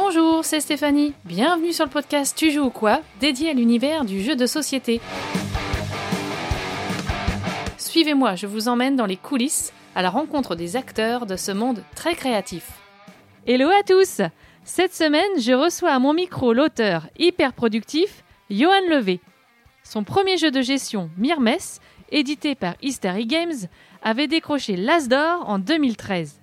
[0.00, 1.12] Bonjour, c'est Stéphanie.
[1.24, 5.00] Bienvenue sur le podcast Tu joues ou quoi, dédié à l'univers du jeu de société.
[7.76, 11.82] Suivez-moi, je vous emmène dans les coulisses à la rencontre des acteurs de ce monde
[11.96, 12.70] très créatif.
[13.44, 14.20] Hello à tous
[14.62, 19.20] Cette semaine, je reçois à mon micro l'auteur hyper productif, Johan Levé.
[19.82, 21.58] Son premier jeu de gestion, Myrmes,
[22.12, 23.66] édité par History Games,
[24.04, 26.40] avait décroché l'As d'or en 2013.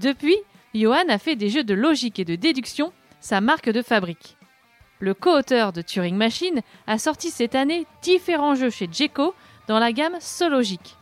[0.00, 0.38] Depuis,
[0.74, 4.36] Johan a fait des jeux de logique et de déduction sa marque de fabrique.
[4.98, 9.34] Le co-auteur de Turing Machine a sorti cette année différents jeux chez Jeco
[9.68, 10.96] dans la gamme Sologique.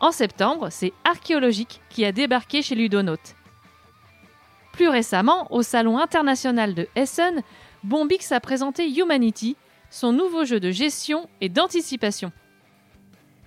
[0.00, 3.34] En septembre, c'est Archéologique qui a débarqué chez Ludonote.
[4.72, 7.42] Plus récemment, au Salon international de Essen,
[7.82, 9.56] Bombix a présenté Humanity,
[9.90, 12.32] son nouveau jeu de gestion et d'anticipation.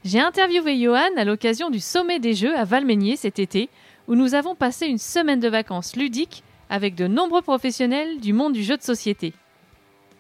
[0.06, 3.70] J'ai interviewé Johan à l'occasion du Sommet des Jeux à Valmeignier cet été,
[4.08, 8.54] où nous avons passé une semaine de vacances ludiques avec de nombreux professionnels du monde
[8.54, 9.34] du jeu de société.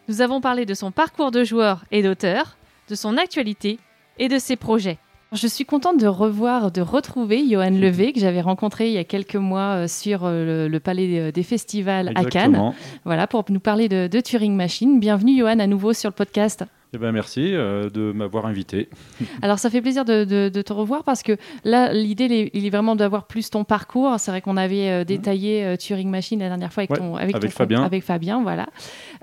[0.07, 2.57] Nous avons parlé de son parcours de joueur et d'auteur,
[2.89, 3.79] de son actualité
[4.19, 4.97] et de ses projets.
[5.33, 9.03] Je suis contente de revoir, de retrouver Johan Levé, que j'avais rencontré il y a
[9.03, 12.73] quelques mois euh, sur euh, le, Palais euh, des Festivals à Cannes.
[13.03, 15.01] Voilà, pour nous parler de, de Turing Machine.
[15.01, 16.63] Bienvenue Johan à nouveau sur le podcast.
[16.93, 18.87] Eh ben merci euh, de m'avoir invité.
[19.41, 21.35] Alors ça fait plaisir de, de, te revoir parce que
[21.65, 24.15] là l'idée il est vraiment d'avoir plus ton parcours.
[24.19, 27.35] C'est vrai qu'on avait euh, détaillé euh, Turing Machine la dernière fois avec, ton, avec,
[27.35, 27.83] avec Fabien.
[27.83, 28.67] Avec Fabien, voilà.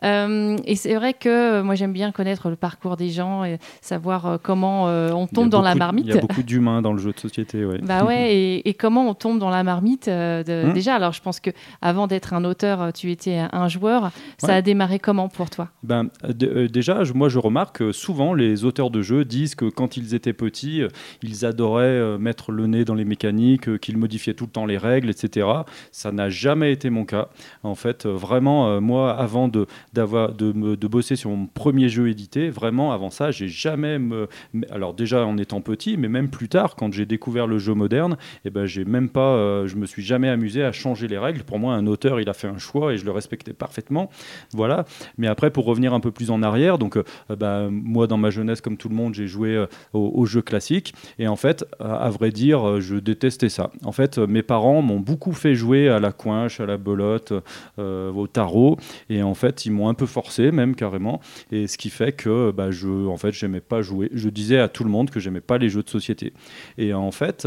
[0.02, 4.84] et c'est vrai que moi j'aime bien connaître le parcours des gens et savoir comment
[4.84, 6.04] on tombe dans la marmite.
[6.06, 7.78] Il y a beaucoup d'humains dans le jeu de société, ouais.
[7.78, 10.08] Bah ouais, et, et, comment on tombe dans la marmite.
[10.08, 10.72] De, hum.
[10.74, 14.10] Déjà, alors je pense que avant d'être un auteur, tu étais un joueur.
[14.38, 15.68] Ça a démarré comment pour toi?
[15.82, 20.14] Ben déjà, moi je remarque que souvent les auteurs de jeux disent que quand ils
[20.14, 20.88] étaient petits, euh,
[21.22, 24.66] ils adoraient euh, mettre le nez dans les mécaniques, euh, qu'ils modifiaient tout le temps
[24.66, 25.46] les règles, etc.
[25.92, 27.28] Ça n'a jamais été mon cas.
[27.62, 32.92] En fait, vraiment, moi, avant de, d'avoir, de, bosser sur mon premier jeu édité, vraiment,
[32.92, 33.98] avant ça, j'ai jamais.
[33.98, 34.28] Me...
[34.70, 38.16] Alors, déjà en étant petit, mais même plus tard, quand j'ai découvert le jeu moderne,
[38.44, 39.66] eh ben, j'ai même pas.
[39.66, 41.42] je me suis jamais amusé à changer les règles.
[41.44, 44.10] Pour moi, un auteur, il a fait un choix et je le respectais parfaitement.
[44.52, 44.84] Voilà.
[45.18, 46.98] Mais après, pour revenir un peu plus en arrière, donc,
[47.28, 50.94] bah, moi, dans ma jeunesse, comme tout le monde, j'ai joué euh, aux, jeux classiques.
[51.18, 53.70] Et en fait, à, vrai dire, euh, je détestais ça.
[53.84, 57.32] En fait, mes parents m'ont beaucoup fait jouer à la coinche, à la belote,
[57.78, 58.76] euh, au tarot.
[59.10, 61.20] Et en fait, ils m'ont un peu forcé, même carrément.
[61.52, 64.10] Et ce qui fait que bah, je, en fait, j'aimais pas jouer.
[64.12, 66.32] Je disais à tout le monde que j'aimais pas les jeux de société.
[66.78, 67.46] Et en fait,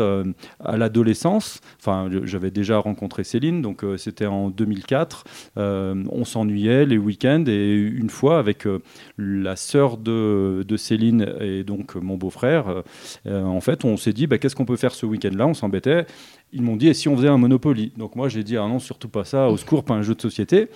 [0.59, 5.24] à l'adolescence, enfin, j'avais déjà rencontré Céline, donc c'était en 2004.
[5.56, 8.66] on s'ennuyait les week-ends et une fois avec
[9.18, 12.83] la sœur de, Céline et donc mon beau-frère,
[13.25, 15.47] euh, en fait, on s'est dit, bah, qu'est-ce qu'on peut faire ce week-end-là?
[15.47, 16.05] On s'embêtait.
[16.51, 17.93] Ils m'ont dit, et si on faisait un Monopoly?
[17.97, 20.21] Donc moi, j'ai dit, ah non, surtout pas ça, au secours, pas un jeu de
[20.21, 20.67] société.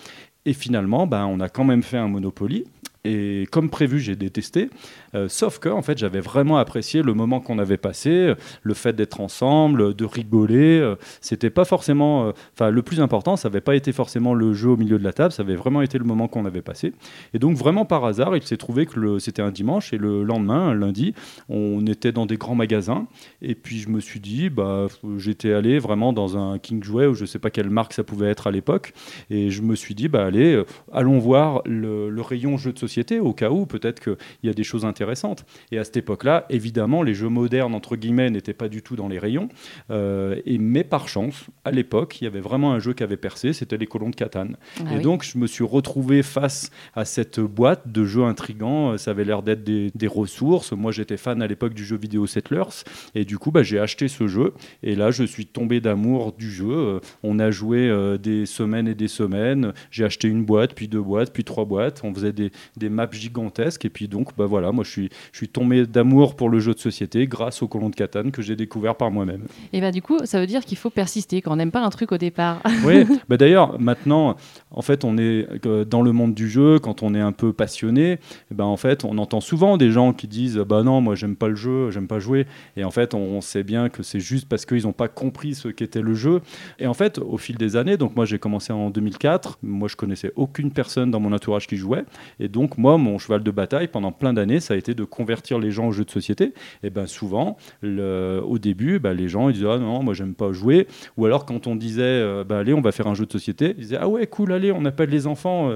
[0.45, 2.66] Et finalement, bah, on a quand même fait un Monopoly.
[3.03, 4.69] Et comme prévu, j'ai détesté.
[5.16, 8.94] Euh, sauf que, en fait, j'avais vraiment apprécié le moment qu'on avait passé, le fait
[8.94, 10.79] d'être ensemble, de rigoler.
[10.79, 12.28] Euh, c'était pas forcément.
[12.28, 15.03] Euh, enfin, le plus important, ça n'avait pas été forcément le jeu au milieu de
[15.03, 16.94] la table, ça avait vraiment été le moment qu'on avait passé.
[17.34, 20.69] Et donc, vraiment par hasard, il s'est trouvé que c'était un dimanche et le lendemain,
[20.69, 21.16] un lundi,
[21.50, 23.07] on était dans des grands magasins.
[23.41, 27.16] Et puis, je me suis dit, bah, j'étais allé vraiment dans un King Jouet ou
[27.16, 28.94] je sais pas quelle marque ça pouvait être à l'époque.
[29.31, 30.61] Et je me suis dit, bah, allez,
[30.94, 34.53] allons voir le, le rayon jeu de société au cas où peut-être qu'il y a
[34.53, 38.69] des choses intéressantes et à cette époque-là, évidemment, les jeux modernes, entre guillemets, n'étaient pas
[38.69, 39.50] du tout dans les rayons.
[39.90, 43.18] Euh, et, mais par chance, à l'époque, il y avait vraiment un jeu qui avait
[43.18, 44.57] percé, c'était les colons de Catane.
[44.79, 48.97] Ah et donc, je me suis retrouvé face à cette boîte de jeux intrigants.
[48.97, 50.73] Ça avait l'air d'être des, ressources.
[50.73, 52.84] Moi, j'étais fan à l'époque du jeu vidéo Settlers.
[53.16, 54.53] Et du coup, bah, j'ai acheté ce jeu.
[54.84, 56.69] Et là, je suis tombé d'amour du jeu.
[56.69, 59.73] Euh, on a joué euh, des semaines et des semaines.
[59.90, 62.02] J'ai acheté une boîte, puis deux boîtes, puis trois boîtes.
[62.03, 63.86] On faisait des, des maps gigantesques.
[63.86, 66.74] Et puis donc, bah voilà, moi, je suis, je suis tombé d'amour pour le jeu
[66.74, 69.44] de société grâce au colon de Catane que j'ai découvert par moi-même.
[69.72, 71.90] Et bah du coup, ça veut dire qu'il faut persister quand on n'aime pas un
[71.90, 72.62] truc au départ.
[72.86, 74.35] oui, bah d'ailleurs, maintenant,
[74.72, 77.53] en fait, on est euh, dans le monde du jeu, quand on est un peu
[77.53, 78.20] passionné,
[78.52, 81.35] eh ben en fait, on entend souvent des gens qui disent bah non, moi j'aime
[81.35, 82.47] pas le jeu, j'aime pas jouer.
[82.76, 85.67] Et en fait, on sait bien que c'est juste parce qu'ils n'ont pas compris ce
[85.67, 86.41] qu'était le jeu.
[86.79, 89.96] Et en fait, au fil des années, donc moi j'ai commencé en 2004, moi je
[89.96, 92.05] connaissais aucune personne dans mon entourage qui jouait,
[92.40, 95.03] et donc donc moi, mon cheval de bataille pendant plein d'années, ça a été de
[95.03, 96.53] convertir les gens aux jeux de société.
[96.84, 100.35] Et ben souvent, le, au début, ben, les gens ils disaient ah non, moi j'aime
[100.35, 100.88] pas jouer.
[101.18, 103.82] Ou alors quand on disait ben, allez, on va faire un jeu de société, ils
[103.82, 105.70] disaient ah ouais cool, allez, on appelle les enfants,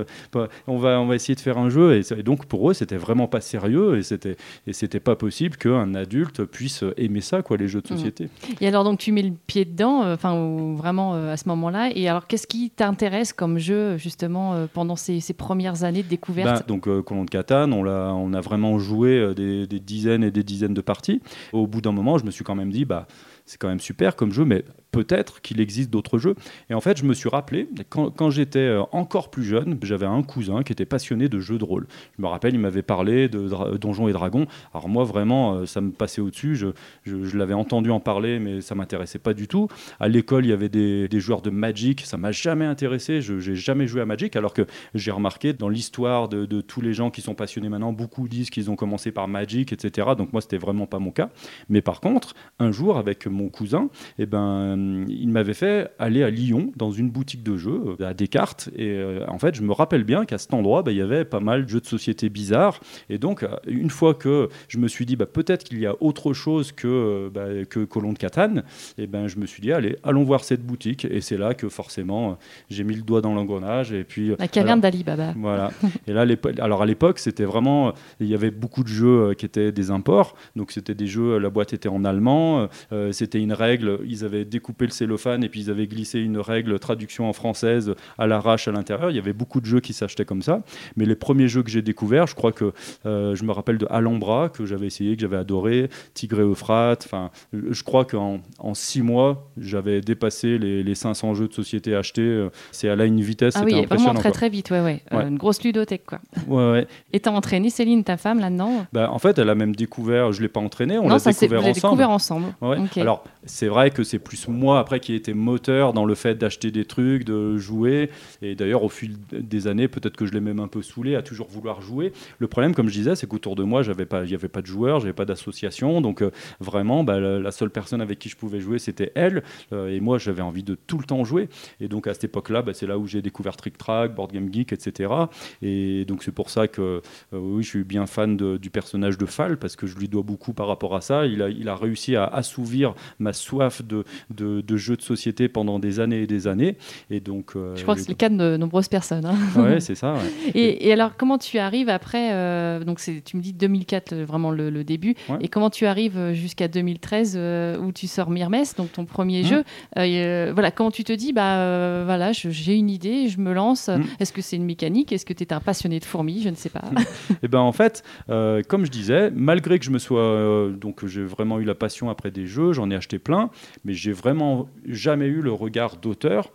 [0.67, 1.99] on va on va essayer de faire un jeu.
[1.99, 5.95] Et, donc pour eux, c'était vraiment pas sérieux et c'était et c'était pas possible qu'un
[5.95, 7.97] adulte puisse aimer ça quoi, les jeux de mmh.
[7.97, 8.29] société.
[8.61, 11.89] Et alors donc tu mets le pied dedans, enfin vraiment à ce moment-là.
[11.93, 16.61] Et alors qu'est-ce qui t'intéresse comme jeu justement pendant ces, ces premières années de découverte?
[16.61, 20.31] Ben, Donc Colon de Catane, on a on a vraiment joué des, des dizaines et
[20.31, 21.21] des dizaines de parties.
[21.53, 23.07] Au bout d'un moment, je me suis quand même dit bah
[23.45, 24.63] c'est quand même super comme jeu, mais
[24.95, 26.35] peut-être qu'il existe d'autres jeux.
[26.69, 30.23] Et en fait, je me suis rappelé, quand, j'étais euh, encore plus jeune, j'avais un
[30.23, 31.85] cousin qui était passionné de jeux de rôle.
[32.17, 34.47] Je me rappelle, il m'avait parlé de Donjons et Dragons.
[34.73, 36.55] Alors moi, vraiment, euh, ça me passait au-dessus.
[36.55, 39.67] Je, l'avais entendu en parler, mais ça m'intéressait pas du tout.
[39.99, 42.01] À l'école, il y avait des, joueurs de Magic.
[42.05, 43.21] Ça m'a jamais intéressé.
[43.21, 46.93] Je n'ai jamais joué à Magic, alors que j'ai remarqué dans l'histoire de, tous les
[46.93, 50.09] gens qui sont passionnés maintenant, beaucoup disent qu'ils ont commencé par Magic, etc.
[50.17, 51.29] Donc moi, c'était vraiment pas mon cas.
[51.67, 56.29] Mais par contre, un jour, avec mon cousin, eh ben, il m'avait fait aller à
[56.29, 58.69] Lyon dans une boutique de jeux euh, à Descartes.
[58.75, 61.25] Et euh, en fait, je me rappelle bien qu'à cet endroit, bah, il y avait
[61.25, 62.79] pas mal de jeux de société bizarres.
[63.09, 65.95] Et donc, euh, une fois que je me suis dit, bah, peut-être qu'il y a
[66.01, 68.63] autre chose que, bah, que Colon de Catane,
[68.97, 71.05] et ben, je me suis dit, allez, allons voir cette boutique.
[71.05, 72.37] Et c'est là que forcément,
[72.69, 73.91] j'ai mis le doigt dans l'engrenage.
[73.91, 75.33] Et puis, La caverne d'Ali Baba.
[75.37, 75.71] Voilà.
[76.07, 76.25] et là,
[76.59, 80.35] alors à l'époque, c'était vraiment, il y avait beaucoup de jeux qui étaient des imports.
[80.55, 82.67] Donc, c'était des jeux, la boîte était en allemand.
[83.11, 86.79] c'était une règle, ils avaient découpé le cellophane et puis ils avaient glissé une règle
[86.79, 89.09] traduction en française à l'arrache à l'intérieur.
[89.09, 90.61] Il y avait beaucoup de jeux qui s'achetaient comme ça.
[90.95, 92.73] Mais les premiers jeux que j'ai découverts, je crois que
[93.05, 97.03] euh, je me rappelle de Alhambra que j'avais essayé, que j'avais adoré, Tigre et Euphrate.
[97.05, 101.95] Enfin, je crois qu'en en six mois, j'avais dépassé les, les, 500 jeux de société
[101.95, 102.21] achetés.
[102.21, 103.55] Euh, c'est à là une vitesse.
[103.57, 105.01] Ah oui, vraiment très très vite, ouais, ouais.
[105.13, 106.19] Euh, une grosse ludothèque, quoi.
[106.47, 106.87] Ouais, ouais.
[107.13, 108.85] Et t'as entraîné Céline, ta femme, là-dedans?
[108.93, 111.73] Bah, En fait, elle a même découvert, je l'ai pas entraîné, on l'a découvert ensemble.
[111.73, 112.45] découvert ensemble.
[112.61, 112.77] Ouais.
[112.97, 113.14] Alors,
[113.45, 116.71] c'est vrai que c'est plus moi après qui ai été moteur dans le fait d'acheter
[116.71, 118.09] des trucs, de jouer.
[118.41, 121.21] Et d'ailleurs, au fil des années, peut-être que je l'ai même un peu saoulé à
[121.21, 122.13] toujours vouloir jouer.
[122.39, 124.99] Le problème, comme je disais, c'est qu'autour de moi, il n'y avait pas de joueurs,
[124.99, 126.01] j'avais pas d'association.
[126.01, 129.43] Donc euh, vraiment, bah, la, seule personne avec qui je pouvais jouer, c'était elle.
[129.73, 131.49] Euh, et moi, j'avais envie de tout le temps jouer.
[131.79, 134.51] Et donc à cette époque-là, bah, c'est là où j'ai découvert Trick Track, Board Game
[134.51, 135.13] Geek, etc.
[135.61, 137.01] Et donc c'est pour ça que euh,
[137.33, 140.53] oui, je suis bien fan du personnage de Fall parce que je lui dois beaucoup
[140.53, 141.25] par rapport à ça.
[141.25, 145.99] Il a réussi à assouvir ma soif de, de, de jeux de société pendant des
[145.99, 146.77] années et des années.
[147.09, 149.25] Et donc, euh, je crois que c'est le cas de nombreuses personnes.
[149.25, 149.37] Hein.
[149.55, 150.15] Oui, c'est ça.
[150.53, 154.83] Et, alors, comment tu arrives après euh, Donc, tu me dis 2004, euh, vraiment le,
[154.83, 155.15] début.
[155.39, 157.39] Et comment tu arrives jusqu'à 2013
[157.81, 159.45] où tu sors Mirmes, donc ton premier mmh.
[159.45, 159.63] jeu
[159.95, 163.87] Voilà, comment tu te dis, bah voilà, j'ai une idée, je me lance.
[163.87, 164.01] Mmh.
[164.19, 165.11] Est-ce que c'est une mécanique?
[165.11, 166.41] Est-ce que tu es un passionné de fourmis?
[166.43, 166.83] Je ne sais pas.
[167.31, 171.23] et eh ben en fait, comme je disais, malgré que je me sois donc j'ai
[171.23, 173.49] vraiment eu la passion après des jeux, j'en ai acheté plein,
[173.83, 176.51] mais j'ai vraiment jamais eu le regard d'auteur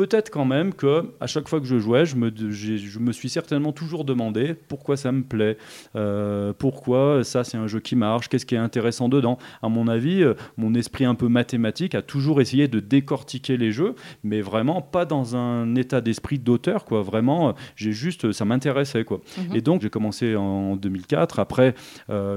[0.00, 3.28] peut-être quand même que à chaque fois que je jouais, je me, je me suis
[3.28, 5.58] certainement toujours demandé pourquoi ça me plaît,
[5.94, 9.36] euh, pourquoi ça c'est un jeu qui marche, qu'est-ce qui est intéressant dedans.
[9.60, 13.72] À mon avis, euh, mon esprit un peu mathématique a toujours essayé de décortiquer les
[13.72, 13.94] jeux,
[14.24, 17.02] mais vraiment pas dans un état d'esprit d'auteur, quoi.
[17.02, 19.20] Vraiment, euh, j'ai juste, ça m'intéressait, quoi.
[19.36, 19.54] Mhm.
[19.54, 21.40] Et donc j'ai commencé en 2004.
[21.40, 21.74] Après,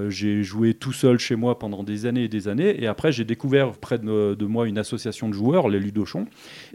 [0.10, 3.24] j'ai joué tout seul chez moi pendant des années et des années, et après j'ai
[3.24, 6.26] découvert près de, de moi une association de joueurs, les Ludochons.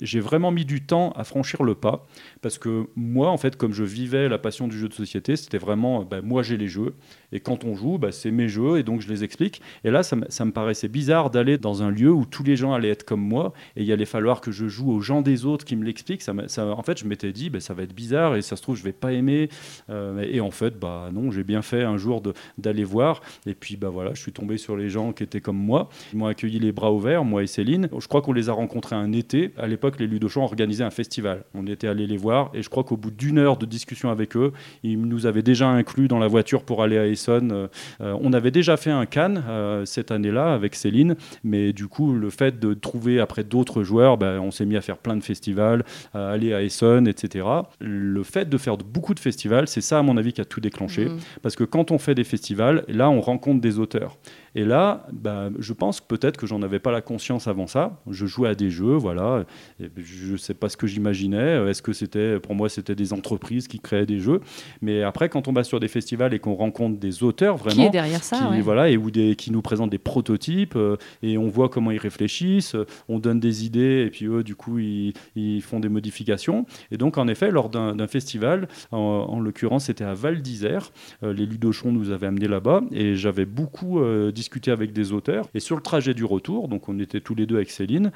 [0.01, 2.07] J'ai vraiment mis du temps à franchir le pas
[2.41, 5.59] parce que moi, en fait, comme je vivais la passion du jeu de société, c'était
[5.59, 6.95] vraiment, bah, moi j'ai les jeux,
[7.33, 9.61] et quand on joue, bah, c'est mes jeux, et donc je les explique.
[9.85, 12.91] Et là, ça, me paraissait bizarre d'aller dans un lieu où tous les gens allaient
[12.91, 15.77] être comme moi, et il allait falloir que je joue aux gens des autres qui
[15.77, 16.23] me l'expliquent.
[16.23, 18.77] Ça, en fait, je m'étais dit, bah, ça va être bizarre, et ça se trouve,
[18.77, 19.49] je vais pas aimer.
[19.91, 22.23] Euh, et en fait, bah non, j'ai bien fait un jour
[22.57, 25.59] d'aller voir, et puis bah voilà, je suis tombé sur les gens qui étaient comme
[25.59, 25.89] moi.
[26.13, 27.89] Ils m'ont accueilli les bras ouverts, moi et Céline.
[27.99, 29.53] Je crois qu'on les a rencontrés un été.
[29.59, 31.45] À l'époque, les Ludochants organisaient un festival.
[31.55, 34.37] On était allés les voir et je crois qu'au bout d'une heure de discussion avec
[34.37, 37.53] eux, ils nous avaient déjà inclus dans la voiture pour aller à Essonne.
[37.53, 37.69] Euh,
[38.01, 42.13] euh, on avait déjà fait un Cannes euh, cette année-là avec Céline, mais du coup,
[42.13, 45.23] le fait de trouver après d'autres joueurs, ben, on s'est mis à faire plein de
[45.23, 47.47] festivals, à aller à Essonne, etc.
[47.79, 50.61] Le fait de faire beaucoup de festivals, c'est ça, à mon avis, qui a tout
[50.61, 51.05] déclenché.
[51.05, 51.19] Mmh.
[51.43, 54.17] Parce que quand on fait des festivals, là, on rencontre des auteurs.
[54.55, 58.01] Et là, bah, je pense peut-être que j'en avais pas la conscience avant ça.
[58.11, 59.45] Je jouais à des jeux, voilà.
[59.79, 61.69] je ne sais pas ce que j'imaginais.
[61.69, 64.41] Est-ce que c'était, pour moi, c'était des entreprises qui créaient des jeux?
[64.83, 67.83] Mais après, quand on va sur des festivals et qu'on rencontre des auteurs vraiment, qui
[67.83, 71.49] est derrière ça, voilà, et ou des, qui nous présentent des prototypes euh, et on
[71.49, 72.77] voit comment ils réfléchissent,
[73.09, 76.67] on donne des idées et puis eux, du coup, ils, ils font des modifications.
[76.91, 80.91] Et donc, en effet, lors d'un festival, en, l'occurrence, c'était à Val d'Isère,
[81.23, 85.49] euh, les Ludochons nous avaient amenés là-bas et j'avais beaucoup euh, discuté avec des auteurs.
[85.55, 88.13] Et sur le trajet du retour, donc on était tous les deux avec Céline.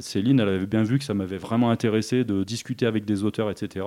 [0.00, 3.50] Céline, elle avait bien vu que ça m'avait vraiment intéressé de discuter avec des auteurs,
[3.50, 3.86] etc.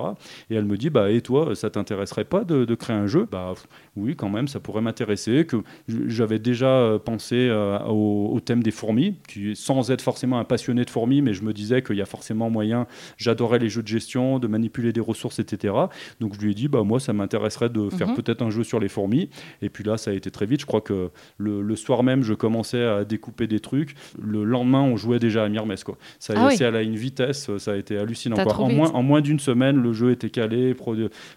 [0.50, 3.26] Et elle me dit, bah, et toi, ça t'intéresserait pas de, de, créer un jeu?
[3.30, 3.54] Bah
[3.96, 5.46] oui, quand même, ça pourrait m'intéresser.
[5.46, 5.58] Que
[5.88, 10.84] j'avais déjà euh, pensé euh, au, thème des fourmis, qui, sans être forcément un passionné
[10.84, 12.86] de fourmis, mais je me disais qu'il y a forcément moyen.
[13.16, 15.74] J'adorais les jeux de gestion, de manipuler des ressources, etc.
[16.20, 18.16] Donc je lui ai dit, bah moi, ça m'intéresserait de faire mhm.
[18.16, 19.30] peut-être un jeu sur les fourmis.
[19.62, 20.60] Et puis là, ça a été très vite.
[20.60, 23.94] Je crois que le, soir même, je commençais à découper des trucs.
[24.20, 25.74] Le lendemain, on jouait déjà à Myrmes.
[25.84, 25.96] Quoi.
[26.18, 28.36] Ça a ah à une vitesse, ça a été hallucinant.
[28.36, 30.74] En moins, en moins d'une semaine, le jeu était calé.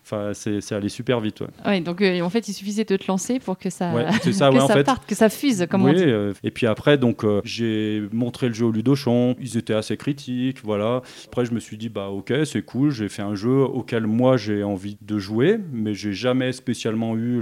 [0.03, 1.43] Enfin, c'est allé super vite.
[1.65, 1.81] Ouais.
[1.81, 4.83] donc euh, en fait, il suffisait de te lancer pour que ça, ça, que ça
[4.83, 6.03] parte, que ça fuse, comme on dit.
[6.03, 9.35] Euh, et puis après, donc euh, j'ai montré le jeu au Ludochon.
[9.39, 11.01] Ils étaient assez critiques, voilà.
[11.27, 12.91] Après, je me suis dit, bah ok, c'est cool.
[12.91, 17.41] J'ai fait un jeu auquel moi j'ai envie de jouer, mais j'ai jamais spécialement eu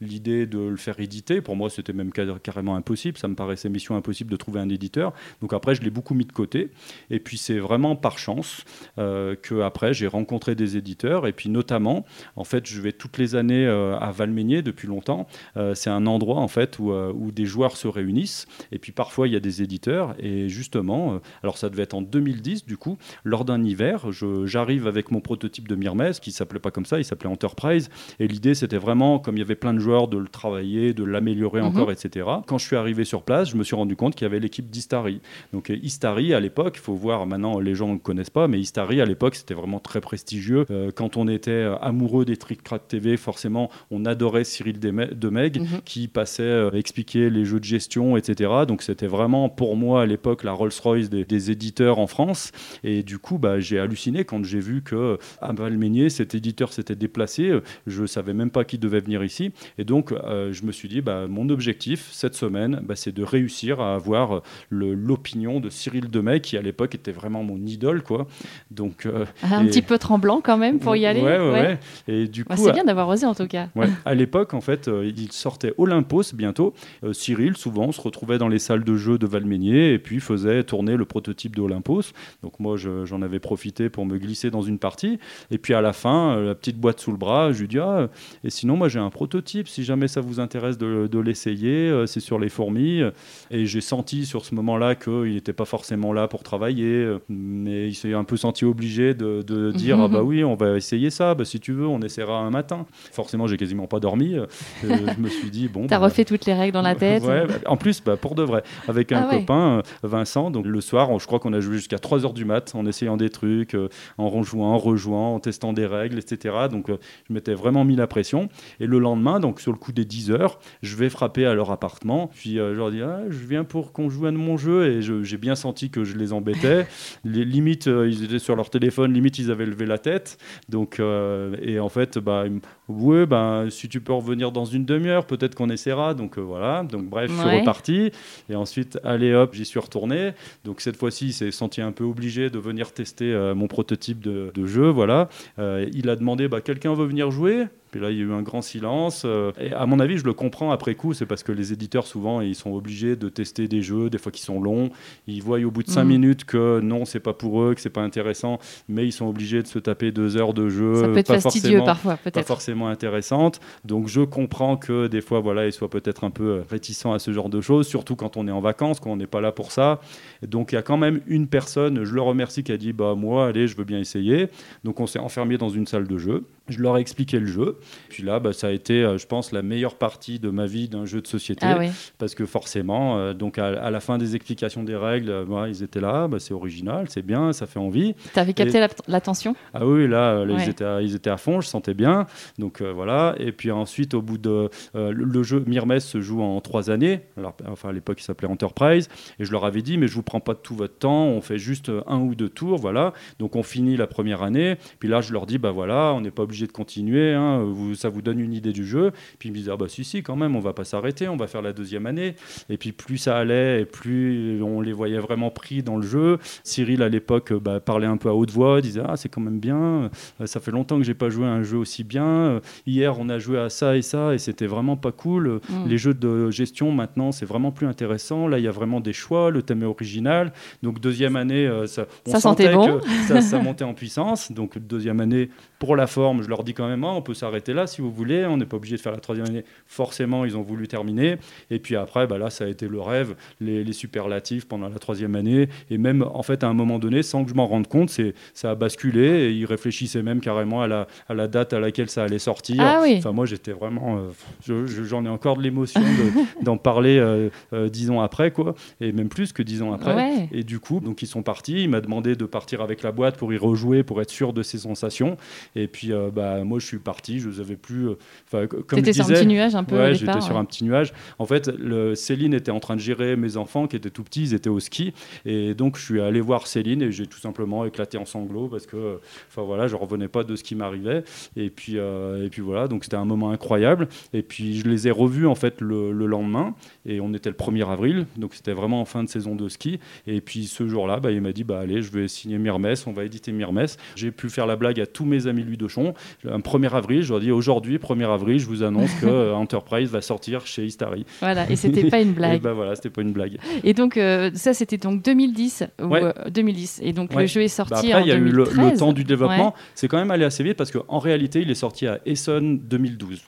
[0.00, 1.40] l'idée de le faire éditer.
[1.40, 3.18] Pour moi, c'était même carrément impossible.
[3.18, 5.12] Ça me paraissait mission impossible de trouver un éditeur.
[5.40, 6.70] Donc après, je l'ai beaucoup mis de côté.
[7.10, 8.64] Et puis c'est vraiment par chance
[8.96, 12.04] que après j'ai rencontré des éditeurs et puis notamment,
[12.36, 15.26] en fait, je vais toutes les années euh, à Valménier depuis longtemps.
[15.56, 18.92] Euh, c'est un endroit en fait où, euh, où, des joueurs se réunissent et puis
[18.92, 22.76] parfois il y a des éditeurs et justement, alors ça devait être en 2010 du
[22.76, 24.06] coup, lors d'un hiver,
[24.44, 28.26] j'arrive avec mon prototype de Myrmes qui s'appelait pas comme ça, il s'appelait Enterprise et
[28.26, 31.60] l'idée c'était vraiment comme il y avait plein de joueurs de le travailler, de l'améliorer
[31.60, 31.68] mhm.
[31.68, 32.09] encore, etc.
[32.46, 34.68] Quand je suis arrivé sur place, je me suis rendu compte qu'il y avait l'équipe
[34.70, 35.20] d'Istari.
[35.52, 38.60] Donc Istari à l'époque, il faut voir maintenant les gens ne le connaissent pas, mais
[38.60, 40.66] Istari à l'époque c'était vraiment très prestigieux.
[40.70, 45.80] Euh, quand on était euh, amoureux des Trick TV, forcément, on adorait Cyril Demeg, mhm.
[45.84, 48.50] qui passait euh, expliquer les jeux de gestion, etc.
[48.66, 52.52] Donc c'était vraiment pour moi à l'époque la Rolls-Royce des, éditeurs en France.
[52.84, 56.96] Et du coup, bah, j'ai halluciné quand j'ai vu que à Valménier, cet éditeur s'était
[56.96, 57.58] déplacé.
[57.86, 59.52] Je savais même pas qui devait venir ici.
[59.78, 63.80] Et donc, je me suis dit, bah, mon objectif cette semaine, bah, c'est de réussir
[63.80, 68.02] à avoir l'opinion de Cyril Demeg, qui à l'époque était vraiment mon idole.
[68.02, 68.26] Quoi.
[68.70, 69.06] Donc,
[69.42, 71.20] un petit peu tremblant quand même pour y aller.
[71.20, 71.78] Ouais, ouais,
[72.08, 73.68] Et du coup, c'est bien d'avoir osé en tout cas.
[74.04, 76.74] à l'époque, en fait, euh, il sortait Olympos bientôt.
[77.04, 80.62] Euh, Cyril, souvent, se retrouvait dans les salles de jeu de Valménier et puis faisait
[80.64, 82.12] tourner le prototype d'Olympos.
[82.42, 85.18] Donc moi, j'en avais profité pour me glisser dans une partie.
[85.50, 87.78] Et puis à la fin, euh, la petite boîte sous le bras, je lui dis
[87.78, 88.08] ah,
[88.44, 89.68] et sinon moi j'ai un prototype.
[89.68, 93.02] Si jamais ça vous intéresse de, de l'essayer, c'est sur les fourmis.
[93.50, 97.94] Et j'ai senti sur ce moment-là qu'il n'était pas forcément là pour travailler, mais il
[97.94, 101.34] s'est un peu senti obligé de, de dire ah bah oui, on va essayer ça.
[101.34, 102.86] Bah, si tu veux, on essaiera un matin.
[103.12, 104.36] Forcément, j'ai quasiment pas dormi.
[104.36, 104.46] Euh,
[104.84, 105.86] je me suis dit bon.
[105.88, 107.22] T'as bah, refait toutes les règles dans la tête.
[107.22, 110.50] Ouais, bah, en plus, bah, pour de vrai, avec un ah copain, euh, Vincent.
[110.50, 113.16] Donc le soir, je crois qu'on a joué jusqu'à 3 h du mat en essayant
[113.16, 116.54] des trucs, euh, en rejouant, en rejouant, en testant des règles, etc.
[116.70, 118.48] Donc je m'étais vraiment mis la pression.
[118.78, 121.70] Et le lendemain, donc sur le coup des 10 heures, je vais frapper à leur
[121.80, 122.30] appartement.
[122.34, 125.36] Puis je leur dis ah, je viens pour qu'on joue à mon jeu et j'ai
[125.38, 126.86] bien senti que je les embêtais.
[127.24, 130.38] les limites, ils étaient sur leur téléphone, limite ils avaient levé la tête.
[130.68, 132.44] Donc, euh, et en fait, bah,
[132.88, 136.14] ouais, bah, si tu peux revenir dans une demi-heure, peut-être qu'on essaiera.
[136.14, 136.84] Donc euh, voilà.
[136.84, 138.10] Donc bref, je suis reparti.
[138.48, 140.32] Et ensuite, allez hop, j'y suis retourné.
[140.64, 144.20] Donc cette fois-ci, il s'est senti un peu obligé de venir tester euh, mon prototype
[144.20, 144.88] de, de jeu.
[144.88, 145.28] Voilà.
[145.58, 147.66] il a demandé, bah, quelqu'un veut venir jouer?
[147.90, 149.22] Puis là, il y a eu un grand silence.
[149.24, 152.06] Euh, et à mon avis, je le comprends après coup, c'est parce que les éditeurs,
[152.06, 154.90] souvent, ils sont obligés de tester des jeux, des fois qui sont longs.
[155.26, 156.08] Ils voient au bout de cinq mm.
[156.08, 159.62] minutes que non, c'est pas pour eux, que c'est pas intéressant, mais ils sont obligés
[159.62, 160.94] de se taper deux heures de jeu.
[160.94, 162.34] Ça peut être pas fastidieux parfois, peut-être.
[162.34, 163.60] Pas forcément intéressante.
[163.84, 167.18] Donc je comprends que des fois, voilà, ils soient peut-être un peu euh, réticents à
[167.18, 169.52] ce genre de choses, surtout quand on est en vacances, quand on n'est pas là
[169.52, 170.00] pour ça.
[170.46, 173.14] Donc il y a quand même une personne, je le remercie, qui a dit bah
[173.16, 174.48] moi, allez, je veux bien essayer.
[174.84, 176.44] Donc on s'est enfermé dans une salle de jeu.
[176.70, 177.78] Je leur ai expliqué le jeu.
[178.08, 180.88] Puis là, bah, ça a été, euh, je pense, la meilleure partie de ma vie
[180.88, 181.66] d'un jeu de société.
[181.66, 181.78] Ah
[182.18, 186.00] parce que forcément, euh, donc à, la fin des explications des règles, euh, ils étaient
[186.00, 188.14] là, bah, c'est original, c'est bien, ça fait envie.
[188.32, 189.56] Tu avais capté l'attention?
[189.74, 192.26] Ah oui, là, ils, étaient à, ils, étaient à, fond, je sentais bien.
[192.58, 193.34] Donc voilà.
[193.38, 194.70] Et puis ensuite, au bout de.
[194.94, 197.20] le, jeu Myrmes se joue en trois années.
[197.36, 199.08] Alors, enfin, à l'époque, il s'appelait Enterprise.
[199.38, 201.58] Et je leur avais dit, mais je vous prends pas tout votre temps, on fait
[201.58, 203.12] juste un ou deux tours, voilà.
[203.38, 204.76] Donc on finit la première année.
[204.98, 207.62] Puis là, je leur dis, bah voilà, on n'est pas obligé obligé de continuer, hein,
[207.64, 209.12] vous, ça vous donne une idée du jeu.
[209.38, 211.36] Puis ils me disaient, ah bah si, si, quand même, on va pas s'arrêter, on
[211.36, 212.34] va faire la deuxième année.
[212.68, 216.38] Et puis plus ça allait, et plus on les voyait vraiment pris dans le jeu.
[216.64, 219.60] Cyril, à l'époque, bah, parlait un peu à haute voix, disait, ah c'est quand même
[219.60, 220.10] bien,
[220.44, 222.60] ça fait longtemps que j'ai pas joué à un jeu aussi bien.
[222.86, 225.60] Hier, on a joué à ça et ça, et c'était vraiment pas cool.
[225.68, 225.88] Mm.
[225.88, 228.48] Les jeux de gestion, maintenant, c'est vraiment plus intéressant.
[228.48, 230.52] Là, il y a vraiment des choix, le thème est original.
[230.82, 233.00] Donc deuxième année, ça, on ça sentait bon.
[233.28, 234.52] ça, ça montait en puissance.
[234.52, 237.72] Donc deuxième année, pour la forme, je leur dis quand même, ah, on peut s'arrêter
[237.72, 239.64] là si vous voulez, on n'est pas obligé de faire la troisième année.
[239.86, 241.36] Forcément, ils ont voulu terminer.
[241.70, 245.34] Et puis après, bah, là, ça a été le rêve, les, superlatifs pendant la troisième
[245.34, 245.68] année.
[245.90, 248.34] Et même, en fait, à un moment donné, sans que je m'en rende compte, c'est,
[248.54, 249.46] ça a basculé.
[249.46, 252.80] Et ils réfléchissaient même carrément à la, à la date à laquelle ça allait sortir.
[252.80, 253.16] Ah oui.
[253.18, 254.20] Enfin, moi, j'étais vraiment.
[254.68, 256.00] Euh, j'en ai encore de l'émotion
[256.62, 258.74] d'en parler euh, euh, dix ans après, quoi.
[259.00, 260.48] Et même plus que dix ans après.
[260.52, 261.82] Et du coup, donc, ils sont partis.
[261.82, 264.62] Il m'a demandé de partir avec la boîte pour y rejouer, pour être sûr de
[264.62, 265.36] ses sensations.
[265.74, 267.40] Et puis, bah, moi, je suis parti.
[267.40, 268.08] Je ne savais plus.
[268.46, 269.96] Enfin, comme T'étais sur un petit nuage un peu.
[269.96, 271.12] Ouais, j'étais sur un petit nuage.
[271.38, 274.42] En fait, le, Céline était en train de gérer mes enfants qui étaient tout petits.
[274.42, 275.12] Ils étaient au ski.
[275.44, 278.86] Et donc, je suis allé voir Céline et j'ai tout simplement éclaté en sanglots parce
[278.86, 281.24] que, enfin voilà, je revenais pas de ce qui m'arrivait.
[281.56, 282.88] Et puis, et puis voilà.
[282.88, 284.08] Donc, c'était un moment incroyable.
[284.32, 286.74] Et puis, je les ai revus en fait le, le lendemain.
[287.06, 288.26] Et on était le 1er avril.
[288.36, 289.98] Donc, c'était vraiment en fin de saison de ski.
[290.26, 293.06] Et puis, ce jour-là, bah, il m'a dit, bah allez, je vais signer Myrmès.
[293.06, 293.96] On va éditer Myrmès.
[294.16, 296.14] J'ai pu faire la blague à tous mes amis Louis Dochon.
[296.48, 300.10] Un 1er avril, je leur dis aujourd'hui, 1er avril, je vous annonce que euh, Enterprise
[300.10, 301.24] va sortir chez Istari.
[301.40, 302.56] Voilà, et c'était pas une blague.
[302.56, 303.58] et bah voilà, c'était pas une blague.
[303.84, 306.14] Et donc euh, ça, c'était donc 2010 ou
[306.50, 307.00] 2010.
[307.02, 309.12] Euh, et donc le jeu est sorti bah après, il y a eu le, temps
[309.12, 309.74] du développement.
[309.94, 313.42] C'est quand même allé assez vite parce qu'en réalité, il est sorti à Essen 2012.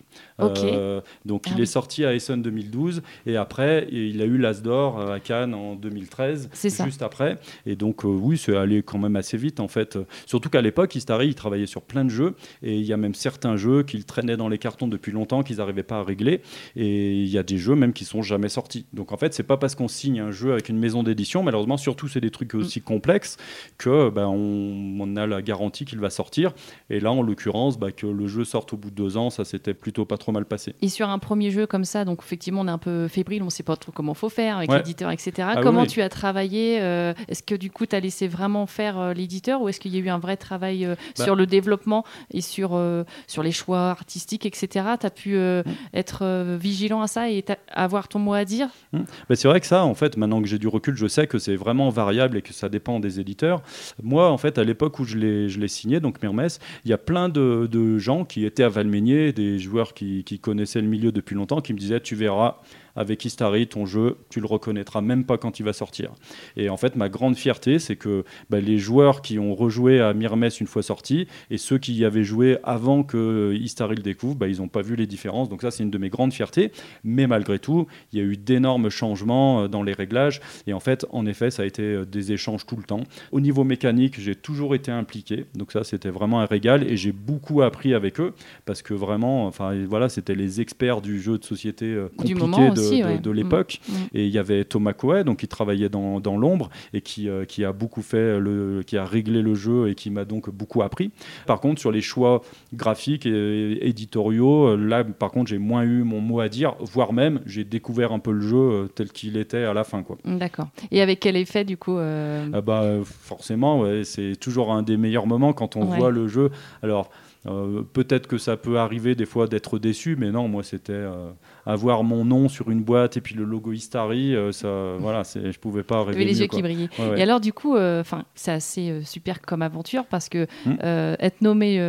[1.25, 5.01] donc il ah est sorti à Essen 2012 et après il a eu l'As d'or
[5.01, 6.51] à Cannes en 2013,
[6.85, 7.39] juste après.
[7.67, 9.99] Et donc oui, c'est allé quand même assez vite en fait.
[10.27, 13.15] Surtout qu'à l'époque, Istari il travaillait sur plein de jeux et il y a même
[13.15, 16.43] certains jeux qu'il traînait dans les cartons depuis longtemps qu'ils n'arrivaient pas à régler.
[16.77, 18.87] Et il y a des jeux même qui sont jamais sortis.
[18.93, 21.77] Donc en fait, c'est pas parce qu'on signe un jeu avec une maison d'édition, malheureusement,
[21.77, 22.85] surtout c'est des trucs aussi mm.
[22.85, 23.37] complexes,
[23.79, 26.53] que ben, on, a la garantie qu'il va sortir.
[26.89, 29.45] Et là, en l'occurrence, bah, que le jeu sorte au bout de deux ans, ça
[29.45, 30.75] s'était plutôt pas trop mal passé.
[30.81, 33.51] Et sur un premier jeu comme ça, donc effectivement, on est un peu fébrile, on
[33.51, 35.49] sait pas trop comment faut faire avec l'éditeur, etc.
[35.57, 38.99] Ah comment tu as travaillé euh, Est-ce que du coup, tu as laissé vraiment faire
[38.99, 41.47] euh, l'éditeur ou est-ce qu'il y a eu un vrai travail euh, bah sur le
[41.47, 44.87] développement et sur, sur les choix artistiques, etc.
[45.01, 45.63] Tu as pu mm.
[45.95, 48.69] être vigilant à ça et avoir ton mot à dire?
[48.93, 49.01] Mm.
[49.29, 51.39] bah, C'est vrai que ça, en fait, maintenant que j'ai du recul, je sais que
[51.39, 53.63] c'est vraiment variable et que ça dépend des éditeurs.
[54.03, 56.49] Moi, en fait, à l'époque où je l'ai signé, donc Mirmes,
[56.85, 60.39] il y a plein de, de, gens qui étaient à Valmeignier, des joueurs qui, qui
[60.39, 62.59] connaissaient le milieu depuis longtemps, qui me disaient Tu verras,
[62.97, 66.13] avec Istari, ton jeu, tu le reconnaîtras même pas quand il va sortir.
[66.57, 70.13] Et en fait, ma grande fierté, c'est que bah, les joueurs qui ont rejoué à
[70.15, 74.35] Mirmes une fois sorti et ceux qui y avaient joué avant que Istari le découvre,
[74.35, 75.49] bah, ils n'ont pas vu les différences.
[75.49, 76.73] Donc ça, c'est une de mes grandes fiertés.
[77.05, 80.41] Mais malgré tout, il y a eu d'énormes changements euh, dans les réglages.
[80.67, 83.03] Et en fait, en effet, ça a été euh, des échanges tout le temps.
[83.31, 85.47] Au niveau mécanique, j'ai toujours été impliqué.
[85.55, 86.91] Donc ça, c'était vraiment un régal.
[86.91, 91.21] Et j'ai beaucoup appris avec eux parce que vraiment, enfin voilà, c'était les experts du
[91.21, 93.35] jeu de société euh, compliqué de, de, mm.
[93.35, 93.81] l'époque.
[93.89, 93.93] Mm.
[94.15, 97.45] Et il y avait Thomas Coe, donc qui travaillait dans, dans l'ombre et qui, euh,
[97.45, 100.83] qui a beaucoup fait, le, qui a réglé le jeu et qui m'a donc beaucoup
[100.83, 101.11] appris.
[101.47, 102.43] Par contre, sur les choix
[102.73, 107.13] graphiques et, éditoriaux, euh, là, par contre, j'ai moins eu mon mot à dire, voire
[107.13, 110.05] même, j'ai découvert un peu le jeu euh, tel qu'il était à la fin.
[110.25, 110.69] D'accord.
[110.91, 115.27] Et avec quel effet, du coup ah bah, Forcément, ouais, c'est toujours un des meilleurs
[115.27, 116.51] moments quand on voit le jeu.
[116.83, 117.11] Alors,
[117.47, 121.31] euh, peut-être que ça peut arriver des fois d'être déçu, mais non, moi c'était euh,
[121.67, 125.59] avoir mon nom sur une boîte et puis le logo Istari, euh, ça, voilà, je
[125.59, 126.25] pouvais pas rêver.
[126.25, 126.89] les yeux qui brillaient.
[127.17, 130.77] Et alors du coup, enfin, c'est assez super comme aventure parce que hmm.
[131.19, 131.81] être nommé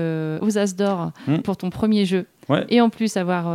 [0.41, 1.39] aux As d'or hmm.
[1.39, 2.25] pour ton premier jeu.
[2.69, 3.45] Et en plus avoir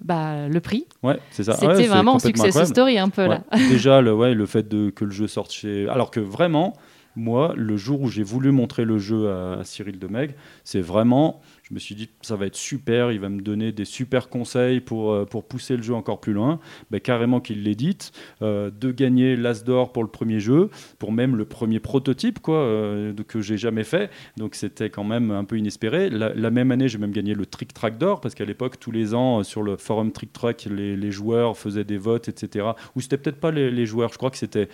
[0.00, 0.86] bah, le prix.
[1.02, 1.54] Ouais, c'est ça.
[1.54, 3.42] C'était vraiment success story un peu là.
[3.70, 5.88] Déjà le, ouais, le fait de, que le jeu sorte chez.
[5.88, 6.74] Alors que vraiment,
[7.16, 10.34] moi, le jour où j'ai voulu montrer le jeu à, Cyril Demeg,
[10.64, 13.86] c'est vraiment, je me suis dit, ça va être super, il va me donner des
[13.86, 16.60] super conseils pour, euh, pour pousser le jeu encore plus loin.
[16.90, 21.36] Ben, carrément qu'il l'édite, euh, de gagner l'As d'or pour le premier jeu, pour même
[21.36, 24.10] le premier prototype quoi, euh, que j'ai jamais fait.
[24.36, 26.10] Donc c'était quand même un peu inespéré.
[26.10, 29.14] La, même année, j'ai même gagné le Trick Track d'or, parce qu'à l'époque, tous les
[29.14, 32.66] ans, sur le forum Trick Track, les, les joueurs faisaient des votes, etc.
[32.94, 34.68] Ou c'était peut-être pas les, les, joueurs, je crois que c'était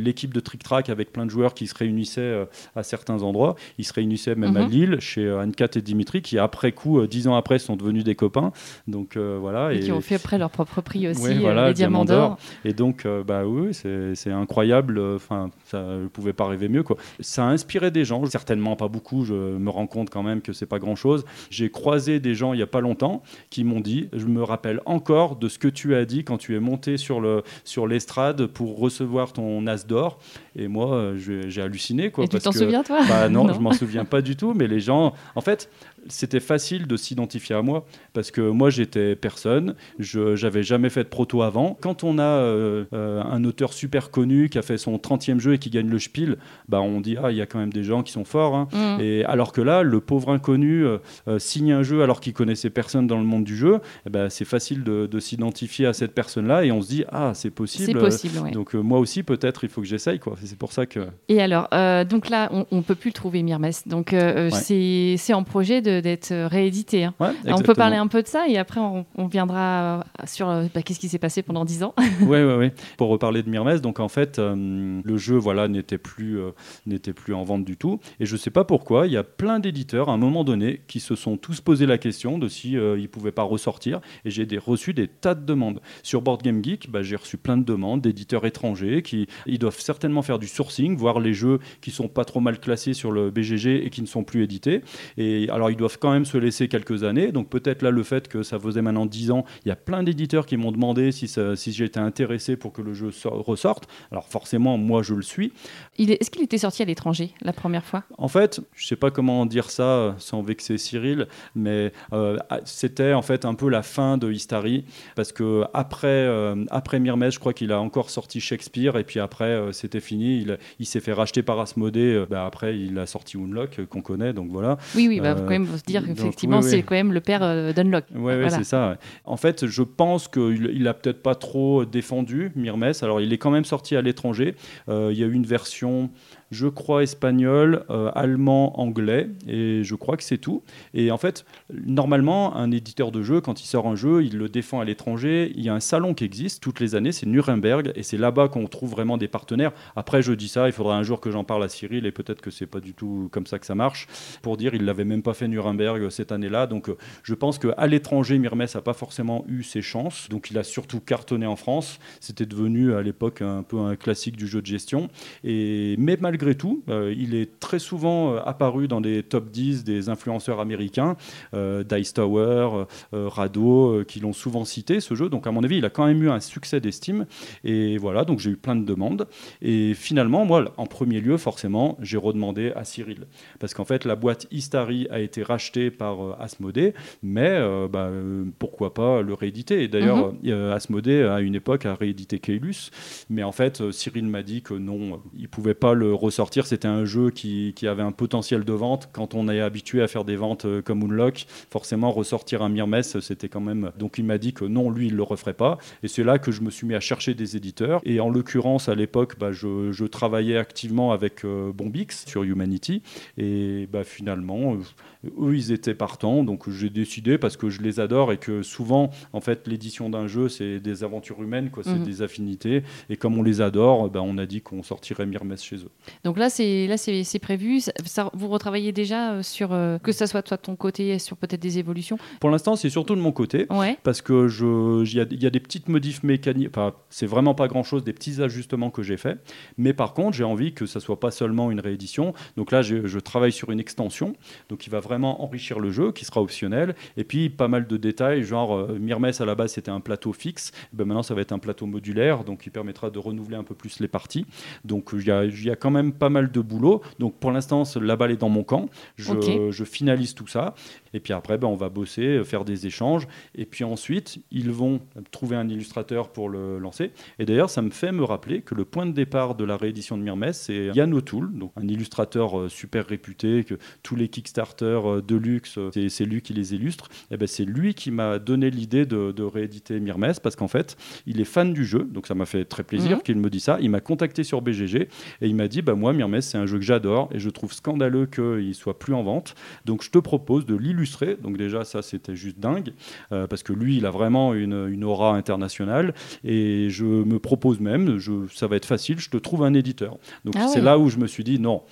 [0.00, 3.56] l'équipe de Trick Track avec plein de joueurs qui se se réunissaient à certains endroits.
[3.78, 4.70] Ils se réunissaient même à Mhm.
[4.70, 8.52] Lille, chez Anne-Cat et Dimitri, qui après coup, dix ans après, sont devenus des copains.
[8.88, 9.72] Donc voilà.
[9.72, 12.38] Et, qui ont fait après leur propre prix aussi, Ouais, euh, voilà, les Diamants d'Or.
[12.64, 15.00] Et donc, euh, bah oui, c'est incroyable.
[15.14, 16.96] Enfin, ça, je pouvais pas rêver mieux, quoi.
[17.20, 19.24] Ça a inspiré des gens, certainement pas beaucoup.
[19.24, 21.24] Je me rends compte quand même que c'est pas grand chose.
[21.50, 24.80] J'ai croisé des gens il y a pas longtemps qui m'ont dit, je me rappelle
[24.86, 28.46] encore de ce que tu as dit quand tu es monté sur le sur l'estrade
[28.46, 30.18] pour recevoir ton as d'or.
[30.56, 32.24] Et moi, euh, j'ai halluciné, quoi.
[32.24, 33.00] Et tu t'en souviens, toi?
[33.08, 33.54] Bah non, Non.
[33.54, 35.68] je m'en souviens pas du tout, mais les gens, en fait,
[36.08, 41.04] c'était facile de s'identifier à moi parce que moi j'étais personne, je j'avais jamais fait
[41.04, 41.76] de proto avant.
[41.80, 45.54] Quand on a euh, euh, un auteur super connu qui a fait son 30e jeu
[45.54, 46.36] et qui gagne le Spiel,
[46.68, 48.54] bah on dit ah il y a quand même des gens qui sont forts.
[48.54, 48.68] hein.
[48.72, 49.00] Mm.
[49.00, 50.98] Et alors que là, le pauvre inconnu euh,
[51.38, 54.84] signe un jeu alors qu'il connaissait personne dans le monde du jeu, ben, c'est facile
[54.84, 57.84] de, de s'identifier à cette personne-là et on se dit ah c'est possible.
[57.86, 58.50] C'est possible, ouais.
[58.50, 60.34] Donc moi aussi peut-être il faut que j'essaye quoi.
[60.42, 61.68] C'est pour ça que Et alors,
[62.06, 63.64] donc là, on, on peut plus le trouver, Mirmes.
[63.86, 64.48] Donc Ouais.
[64.52, 67.04] c'est c'est en projet de- d'être réédité.
[67.04, 67.14] hein.
[67.20, 70.48] Ouais, on peut parler un peu de ça et après on, on viendra euh, sur
[70.48, 71.94] euh, bah, qu'est-ce qui s'est passé pendant 10 ans.
[72.20, 72.70] Oui, oui, oui.
[72.96, 76.50] Pour reparler de Myrmès, donc en fait, euh, le jeu voilà, n'était plus, euh,
[76.86, 78.00] n'était plus en vente du tout.
[78.20, 80.80] Et je ne sais pas pourquoi, il y a plein d'éditeurs à un moment donné
[80.86, 84.00] qui se sont tous posé la question de si euh, ils ne pouvaient pas ressortir.
[84.24, 85.80] Et j'ai des, reçu des tas de demandes.
[86.02, 89.78] Sur Board Game Geek, bah, j'ai reçu plein de demandes d'éditeurs étrangers qui ils doivent
[89.80, 93.30] certainement faire du sourcing, voir les jeux qui sont pas trop mal classés sur le
[93.30, 94.82] BGG et qui ne sont plus édités.
[95.18, 97.32] Et alors, ils doivent quand même se laisser quelques années.
[97.32, 100.02] Donc, peut-être là, le fait que ça faisait maintenant 10 ans, il y a plein
[100.02, 103.88] d'éditeurs qui m'ont demandé si, ça- si j'étais intéressé pour que le jeu sor- ressorte.
[104.10, 105.52] Alors, forcément, moi, je le suis.
[105.98, 108.04] Est- Est-ce qu'il était sorti à l'étranger la première fois?
[108.18, 113.12] En fait, je sais pas comment dire ça sans vexer Cyril, mais euh, ah, c'était
[113.12, 114.84] en fait un peu la fin de Histari
[115.16, 119.44] parce que après euh, après je crois qu'il a encore sorti Shakespeare et puis après
[119.44, 120.40] euh, c'était fini.
[120.42, 122.14] Il, il s'est fait racheter par Asmodée.
[122.14, 124.78] euh, bah, après, il a sorti Unlock qu'on connaît, donc voilà.
[124.94, 126.70] Oui, oui, bah, quand même se dire qu'effectivement, oui, oui.
[126.70, 128.04] c'est quand même le père euh, d'Unlock.
[128.14, 128.50] Voilà.
[128.50, 128.90] c'est ça.
[128.90, 128.96] ouais.
[129.24, 133.02] En fait, je pense qu'il il a peut-être pas trop défendu Myrmès.
[133.02, 134.54] Alors, il est quand même sorti à l'étranger.
[134.88, 136.10] Euh, il y a eu une version,
[136.50, 140.62] je crois, espagnole, euh, allemand, anglais, et je crois que c'est tout.
[140.92, 144.48] Et en fait, normalement, un éditeur de jeu, quand il sort un jeu, il le
[144.48, 145.52] défend à l'étranger.
[145.56, 148.48] Il y a un salon qui existe toutes les années, c'est Nuremberg, et c'est là-bas
[148.48, 149.72] qu'on trouve vraiment des partenaires.
[149.96, 152.40] Après, je dis ça, il faudra un jour que j'en parle à Cyril, et peut-être
[152.40, 154.06] que c'est pas du tout comme ça que ça marche.
[154.42, 157.86] Pour dire, il l'avait même pas fait Nuremberg cette année-là, donc euh, je pense qu'à
[157.86, 160.28] l'étranger, Myrmès n'a pas forcément eu ses chances.
[160.28, 161.98] Donc il a surtout cartonné en France.
[162.20, 165.08] C'était devenu à l'époque un peu un classique du jeu de gestion.
[165.42, 169.84] Et, mais malgré tout, euh, il est très souvent euh, apparu dans des top 10
[169.84, 171.16] des influenceurs américains,
[171.54, 175.28] euh, Dice Tower, Rado, qui l'ont souvent cité ce jeu.
[175.28, 177.26] Donc à mon avis, il a quand même eu un succès d'estime.
[177.62, 179.28] Et voilà, donc j'ai eu plein de demandes.
[179.62, 183.26] Et finalement, moi, en premier lieu, forcément, j'ai redemandé à Cyril.
[183.60, 188.08] Parce qu'en fait, la boîte Istari a été rachetée par euh, Asmodée, mais euh, bah,
[188.10, 189.84] euh, pourquoi pas le rééditer?
[189.84, 192.90] Et d'ailleurs, euh, Asmodée, à une époque, a réédité Keylus.
[193.30, 196.66] Mais en fait, Cyril m'a dit que non, il ne pouvait pas le ressortir.
[196.66, 199.08] C'était un jeu qui, qui avait un potentiel de vente.
[199.12, 203.18] Quand on est habitué à faire des ventes euh, comme Unlock, forcément, ressortir un Myrmès,
[203.20, 203.90] c'était quand même.
[203.98, 205.78] Donc il m'a dit que non, lui, il ne le referait pas.
[206.02, 208.00] Et c'est là que je me suis mis à chercher des éditeurs.
[208.04, 213.02] Et en l'occurrence, à l'époque, bah, je, je travaillais activement avec euh, Bombix sur Humanity.
[213.38, 216.44] Et bah, finalement, euh, eux, ils étaient partants.
[216.44, 220.26] Donc j'ai décidé, parce que je les adore et que souvent, en fait, l'édition d'un
[220.26, 222.04] jeu, c'est des aventures humaines, quoi, c'est Mhm.
[222.04, 222.82] des affinités.
[223.10, 225.90] Et comme on les adore, bah, on a dit qu'on sortirait Myrmès chez eux.
[226.22, 227.80] Donc là, c'est là, c'est prévu.
[227.80, 231.18] Ça, ça- vous retravaillez déjà euh, sur euh, que ça soit toi de ton côté,
[231.18, 232.18] sur peut-être des évolutions.
[232.40, 233.66] Pour l'instant, c'est surtout de mon côté.
[233.70, 233.98] Ouais.
[234.02, 237.68] parce que je, il y, y a des petites modifs mécaniques, enfin, c'est vraiment pas
[237.68, 239.38] grand chose, des petits ajustements que j'ai faits.
[239.78, 242.34] Mais par contre, j'ai envie que ça soit pas seulement une réédition.
[242.56, 244.34] Donc là, je, je travaille sur une extension,
[244.68, 246.94] donc qui va vraiment enrichir le jeu, qui sera optionnel.
[247.16, 248.98] Et puis pas mal de détails, genre euh,
[249.40, 252.44] à la base c'était un plateau fixe, ben maintenant ça va être un plateau modulaire,
[252.44, 254.46] donc qui permettra de renouveler un peu plus les parties.
[254.84, 257.02] Donc il y y a quand même pas mal de boulot.
[257.18, 258.88] Donc pour l'instant, la balle est dans mon camp.
[259.16, 260.74] Je, finalise tout ça.
[261.14, 263.26] Et puis après, ben, on va bosser, euh, faire des échanges.
[263.54, 265.00] Et puis ensuite, ils vont
[265.30, 267.12] trouver un illustrateur pour le lancer.
[267.38, 270.18] Et d'ailleurs, ça me fait me rappeler que le point de départ de la réédition
[270.18, 275.00] de Myrmès, c'est Yann O'Toole, donc un illustrateur euh, super réputé, que tous les Kickstarter
[275.04, 277.08] euh, de luxe, c'est- lui qui les illustre.
[277.30, 280.96] Et ben, c'est lui qui m'a donné l'idée de, de rééditer Myrmès parce qu'en fait,
[281.26, 282.08] il est fan du jeu.
[282.10, 283.22] Donc ça m'a fait très plaisir Mhm.
[283.22, 283.78] qu'il me dise ça.
[283.80, 285.08] Il m'a contacté sur BGG et
[285.46, 288.26] il m'a dit bah, Moi, Myrmès, c'est un jeu que j'adore et je trouve scandaleux
[288.26, 289.54] qu'il soit plus en vente.
[289.84, 291.36] Donc je te propose de l'illustrer illustré.
[291.42, 292.92] Donc déjà, ça, c'était juste dingue,
[293.32, 296.14] euh, parce que lui, il a vraiment une, une, aura internationale.
[296.44, 300.16] Et je me propose même, je, ça va être facile, je te trouve un éditeur.
[300.44, 301.82] Donc ah c'est là où je me suis dit, non,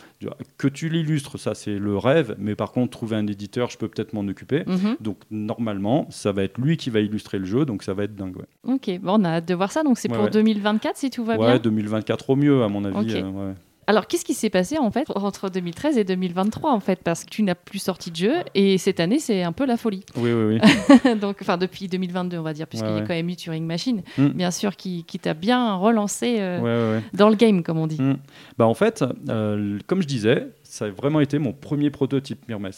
[0.56, 3.88] que tu l'illustres, ça c'est le rêve, mais par contre, trouver un éditeur, je peux
[3.88, 4.64] peut-être m'en occuper.
[4.66, 4.96] Mhm.
[5.00, 8.14] Donc normalement, ça va être lui qui va illustrer le jeu, donc ça va être
[8.14, 8.36] dingue.
[8.66, 9.82] Ok, bon, on a hâte de voir ça.
[9.82, 13.14] Donc c'est pour 2024 si tout va bien Ouais, 2024 au mieux, à mon avis.
[13.16, 13.52] Euh,
[13.88, 17.00] alors, qu'est-ce qui s'est passé en fait entre 2013 et 2023 en fait?
[17.02, 19.76] Parce que tu n'as plus sorti de jeu et cette année, c'est un peu la
[19.76, 20.04] folie.
[20.16, 21.14] Oui, oui, oui.
[21.20, 24.02] Donc, enfin, depuis 2022, on va dire, puisqu'il y a quand même eu Turing Machine,
[24.18, 24.28] mm.
[24.28, 28.00] bien sûr, qui, qui t'a bien relancé euh, dans le game, comme on dit.
[28.00, 28.18] Mm.
[28.56, 32.70] Bah, en fait, euh, comme je disais, ça a vraiment été mon premier prototype Mirmes.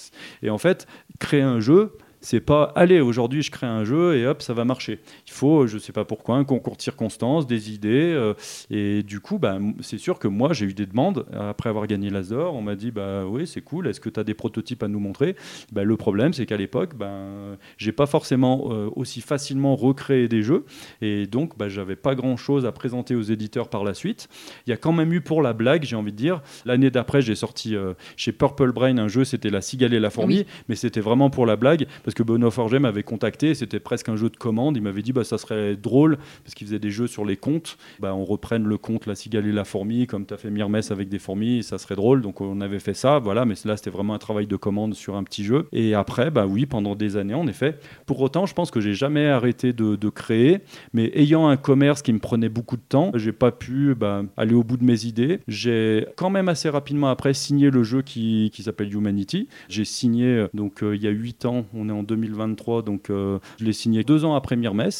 [0.43, 0.87] Et en fait,
[1.19, 4.65] créer un jeu, c'est pas allez aujourd'hui je crée un jeu et hop ça va
[4.65, 5.01] marcher.
[5.27, 8.33] Il faut je sais pas pourquoi un concours de circonstances, des idées euh,
[8.71, 12.09] et du coup bah, c'est sûr que moi j'ai eu des demandes après avoir gagné
[12.09, 14.89] l'Azor, on m'a dit bah oui c'est cool, est-ce que tu as des prototypes à
[14.89, 15.37] nous montrer?
[15.71, 20.43] Bah, Le problème c'est qu'à l'époque ben j'ai pas forcément euh, aussi facilement recréé des
[20.43, 20.65] jeux
[21.03, 24.29] et donc bah, j'avais pas grand chose à présenter aux éditeurs par la suite.
[24.67, 27.21] Il y a quand même eu pour la blague j'ai envie de dire l'année d'après
[27.21, 30.75] j'ai sorti euh, chez Purple Brain un jeu c'était la cigale et la fourmi mais
[30.75, 34.37] c'était vraiment pour la blague que Benoît Forget m'avait contacté, c'était presque un jeu de
[34.37, 34.77] commande.
[34.77, 37.77] Il m'avait dit bah ça serait drôle parce qu'il faisait des jeux sur les contes.
[38.01, 40.81] Bah on reprenne le conte La cigale et la fourmi comme tu as fait Mirmes
[40.91, 42.23] avec des fourmis, ça serait drôle.
[42.23, 43.45] Donc on avait fait ça, voilà.
[43.45, 45.69] Mais là c'était vraiment un travail de commande sur un petit jeu.
[45.73, 47.79] Et après bah oui pendant des années en effet.
[48.07, 50.61] Pour autant je pense que j'ai jamais arrêté de, créer,
[50.93, 54.55] mais ayant un commerce qui me prenait beaucoup de temps, j'ai pas pu bah, aller
[54.55, 55.41] au bout de mes idées.
[55.49, 59.49] J'ai quand même assez rapidement après signé le jeu qui, s'appelle Humanity.
[59.69, 63.39] J'ai signé donc euh, il y a 8 ans, on est en 2023, donc euh,
[63.59, 64.91] je l'ai signé deux ans après Mirmes.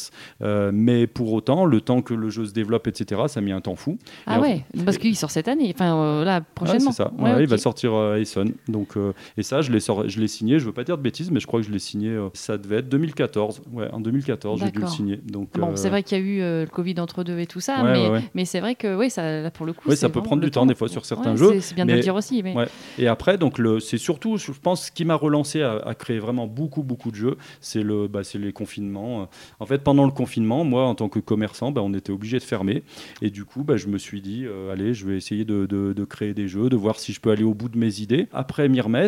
[0.41, 3.51] Euh, mais pour autant, le temps que le jeu se développe, etc., ça a mis
[3.51, 3.97] un temps fou.
[4.25, 6.91] Ah ouais, parce qu'il sort cette année, enfin euh, là, prochainement.
[6.91, 8.53] c'est ça, il va sortir à Essen.
[8.67, 8.95] Donc,
[9.37, 11.67] et ça, je l'ai signé, je veux pas dire de bêtises, mais je crois que
[11.67, 13.61] je l'ai signé, ça devait être 2014.
[13.71, 15.17] Ouais, en 2014, j'ai dû le signer.
[15.17, 17.83] Donc, bon, c'est vrai qu'il y a eu le Covid entre deux et tout ça,
[17.83, 19.89] mais, mais c'est vrai que oui, ça, là, pour le coup.
[19.89, 21.59] Oui, ça peut prendre du temps, des fois sur certains jeux.
[21.59, 22.41] C'est bien de le dire aussi.
[22.43, 22.55] Mais...
[22.97, 26.47] Et après, donc c'est surtout, je pense, ce qui m'a relancé à, à créer vraiment
[26.47, 29.29] beaucoup, beaucoup de jeux, c'est le, bah, les confinements.
[29.59, 32.43] En fait, pendant le confinement, moi, en tant que commerçant, bah, on était obligé de
[32.43, 32.83] fermer.
[33.21, 36.05] Et du coup, bah, je me suis dit, euh, allez, je vais essayer de, de,
[36.05, 38.27] créer des jeux, de voir si je peux aller au bout de mes idées.
[38.31, 39.07] Après Mirmes,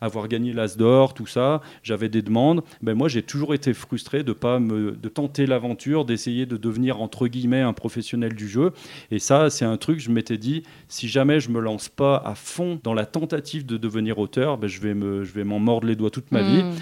[0.00, 2.62] avoir gagné l'As d'or, tout ça, j'avais des demandes.
[2.82, 7.00] Ben, moi, j'ai toujours été frustré de pas me, de tenter l'aventure, d'essayer de devenir
[7.00, 8.72] entre guillemets un professionnel du jeu.
[9.10, 12.34] Et ça, c'est un truc, je m'étais dit, si jamais je me lance pas à
[12.34, 15.86] fond dans la tentative de devenir auteur, ben, je vais me, je vais m'en mordre
[15.86, 16.62] les doigts toute ma vie.
[16.62, 16.72] Hmm.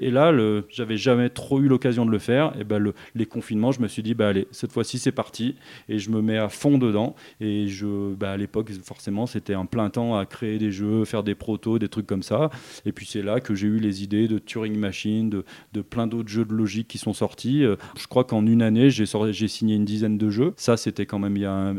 [0.00, 0.32] Et là,
[0.68, 2.52] j'avais jamais trop eu l'occasion de le faire.
[2.58, 5.56] Et ben, le, les confinements, je me suis dit, bah allez, cette fois-ci, c'est parti.
[5.88, 7.14] Et je me mets à fond dedans.
[7.40, 11.22] Et je, bah, à l'époque, forcément, c'était un plein temps à créer des jeux, faire
[11.22, 12.50] des protos, des trucs comme ça.
[12.86, 16.06] Et puis c'est là que j'ai eu les idées de Turing Machine, de, de plein
[16.06, 17.64] d'autres jeux de logique qui sont sortis.
[17.64, 20.54] Euh, je crois qu'en une année, j'ai signé une dizaine de jeux.
[20.56, 21.74] Ça, c'était quand même il y a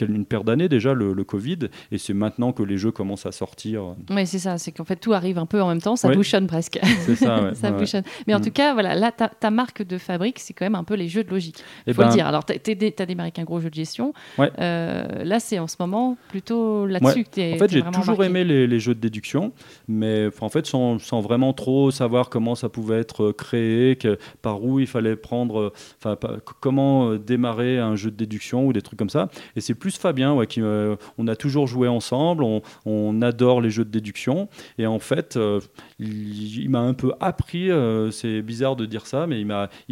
[0.00, 1.58] une paire d'années déjà, le, Covid.
[1.90, 3.96] Et c'est maintenant que les jeux commencent à sortir.
[4.10, 4.58] Oui, c'est ça.
[4.58, 5.96] C'est qu'en fait, tout arrive un peu en même temps.
[5.96, 6.78] Ça bouchonne presque.
[7.00, 7.86] C'est ça, ouais.
[7.86, 8.02] ça.
[8.26, 8.42] Mais en mm.
[8.42, 11.24] tout cas, voilà, là, ta, marque de fabrique, c'est quand même un peu les jeux
[11.24, 11.58] de logique.
[11.86, 12.26] Il eh faut le ben dire.
[12.26, 14.12] Alors, tu as démarré avec un gros jeu de gestion.
[14.38, 18.66] Euh, là, c'est en ce moment plutôt là-dessus que En fait, j'ai toujours aimé les,
[18.66, 19.52] les, jeux de déduction.
[19.88, 24.62] Mais en fait, sans, vraiment trop savoir comment ça pouvait être euh, créé, que, par
[24.62, 26.16] où il fallait prendre, enfin,
[26.60, 29.28] comment euh, démarrer un jeu de déduction ou des trucs comme ça.
[29.54, 32.44] Et c'est plus Fabien, ouais, qui, on a toujours joué ensemble,
[32.84, 34.48] on, adore les jeux de déduction.
[34.78, 35.60] Et en fait, euh,
[35.98, 37.70] il, m'a un peu appris,
[38.10, 39.46] c'est bizarre de dire ça, mais il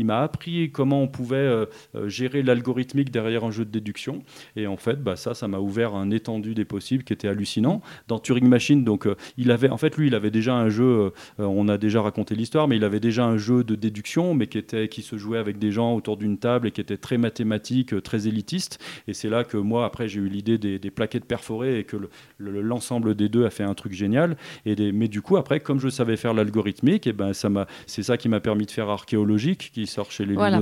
[0.05, 1.67] m'a, appris comment on pouvait
[2.07, 4.23] gérer l'algorithmique derrière un jeu de déduction.
[4.57, 7.83] Et en fait, bah, ça, ça m'a ouvert un étendu des possibles qui était hallucinant.
[8.09, 11.11] Dans Turing Machine, donc, il avait, en fait, lui, il avait déjà un jeu, euh,
[11.39, 14.59] on a déjà raconté l'histoire, mais il avait déjà un jeu de déduction, mais qui,
[14.59, 17.95] était, qui se jouait avec des gens autour d'une table et qui était très mathématique,
[17.95, 18.79] euh, très élitiste.
[19.09, 21.97] Et c'est là que moi, après, j'ai eu l'idée des, plaquettes perforées et que
[22.39, 24.37] l'ensemble des deux a fait un truc génial.
[24.65, 28.03] Et mais du coup, après, comme je savais faire l'algorithmique, et ben, ça m'a, c'est
[28.03, 30.61] ça qui m'a permis de faire archéologique, qui sort chez les voilà,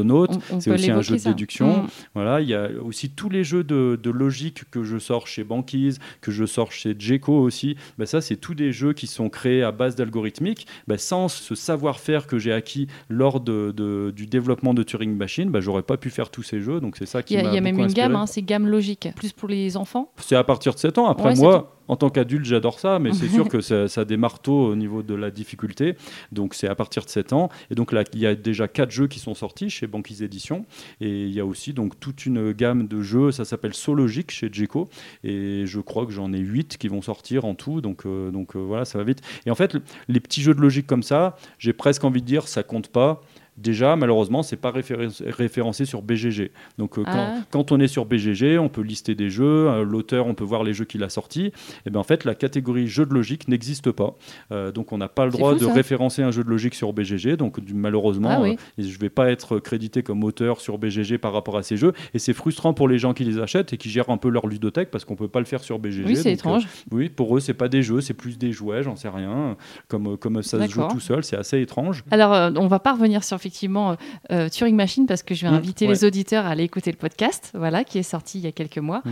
[0.60, 1.82] C'est aussi un jeu de déduction.
[1.82, 1.86] Mm.
[2.14, 5.98] Voilà, il y a aussi tous les jeux de, logique que je sors chez Banquise,
[6.20, 7.76] que je sors chez Jeco aussi.
[7.98, 11.54] Ben, ça, c'est tous des jeux qui sont créés à base d'algorithmique, bah, sans ce
[11.54, 16.10] savoir-faire que j'ai acquis lors de, du développement de Turing Machine, bah, j'aurais pas pu
[16.10, 16.80] faire tous ces jeux.
[16.80, 19.32] Donc c'est ça qui Il y a, même une gamme, hein, c'est gamme logique, plus
[19.32, 20.10] pour les enfants.
[20.18, 21.08] C'est à partir de 7 ans.
[21.08, 24.16] Après moi, en tant qu'adulte, j'adore ça, mais c'est sûr que ça, ça, a des
[24.16, 25.94] marteaux au niveau de la difficulté.
[26.32, 27.50] Donc c'est à partir de 7 ans.
[27.70, 30.64] Et donc là, il y a déjà 4 jeux qui sont sortis chez Banquise Édition.
[31.02, 34.48] Et il y a aussi donc toute une gamme de jeux, ça s'appelle Sologique chez
[34.50, 34.88] Djeco.
[35.22, 37.82] Et je crois que j'en ai 8 qui vont sortir en tout.
[37.82, 39.20] Donc, euh, donc euh, voilà, ça va vite.
[39.44, 39.76] Et en fait,
[40.08, 43.20] les petits jeux de logique comme ça, j'ai presque envie de dire, ça compte pas
[43.62, 46.50] déjà, malheureusement, c'est pas référencé sur BGG.
[46.78, 47.36] Donc, euh, ah.
[47.50, 50.64] quand, on est sur BGG, on peut lister des jeux, euh, l'auteur, on peut voir
[50.64, 51.52] les jeux qu'il a sortis.
[51.86, 54.14] Et bien, en fait, la catégorie jeu de logique n'existe pas.
[54.50, 57.36] Euh, donc, on n'a pas le droit de référencer un jeu de logique sur BGG.
[57.36, 61.56] Donc, malheureusement, ah je ne vais pas être crédité comme auteur sur BGG par rapport
[61.56, 61.92] à ces jeux.
[62.14, 64.46] Et c'est frustrant pour les gens qui les achètent et qui gèrent un peu leur
[64.46, 66.04] ludothèque parce qu'on peut pas le faire sur BGG.
[66.06, 66.66] Oui, c'est étrange.
[66.90, 69.56] oui, pour eux, c'est pas des jeux, c'est plus des jouets, j'en sais rien.
[69.88, 72.02] Comme, comme ça se joue tout seul, c'est assez étrange.
[72.10, 73.96] Alors, on va pas revenir sur effectivement
[74.30, 76.96] euh, Turing Machine parce que je vais mmh, inviter les auditeurs à aller écouter le
[76.96, 79.02] podcast, voilà, qui est sorti il y a quelques mois.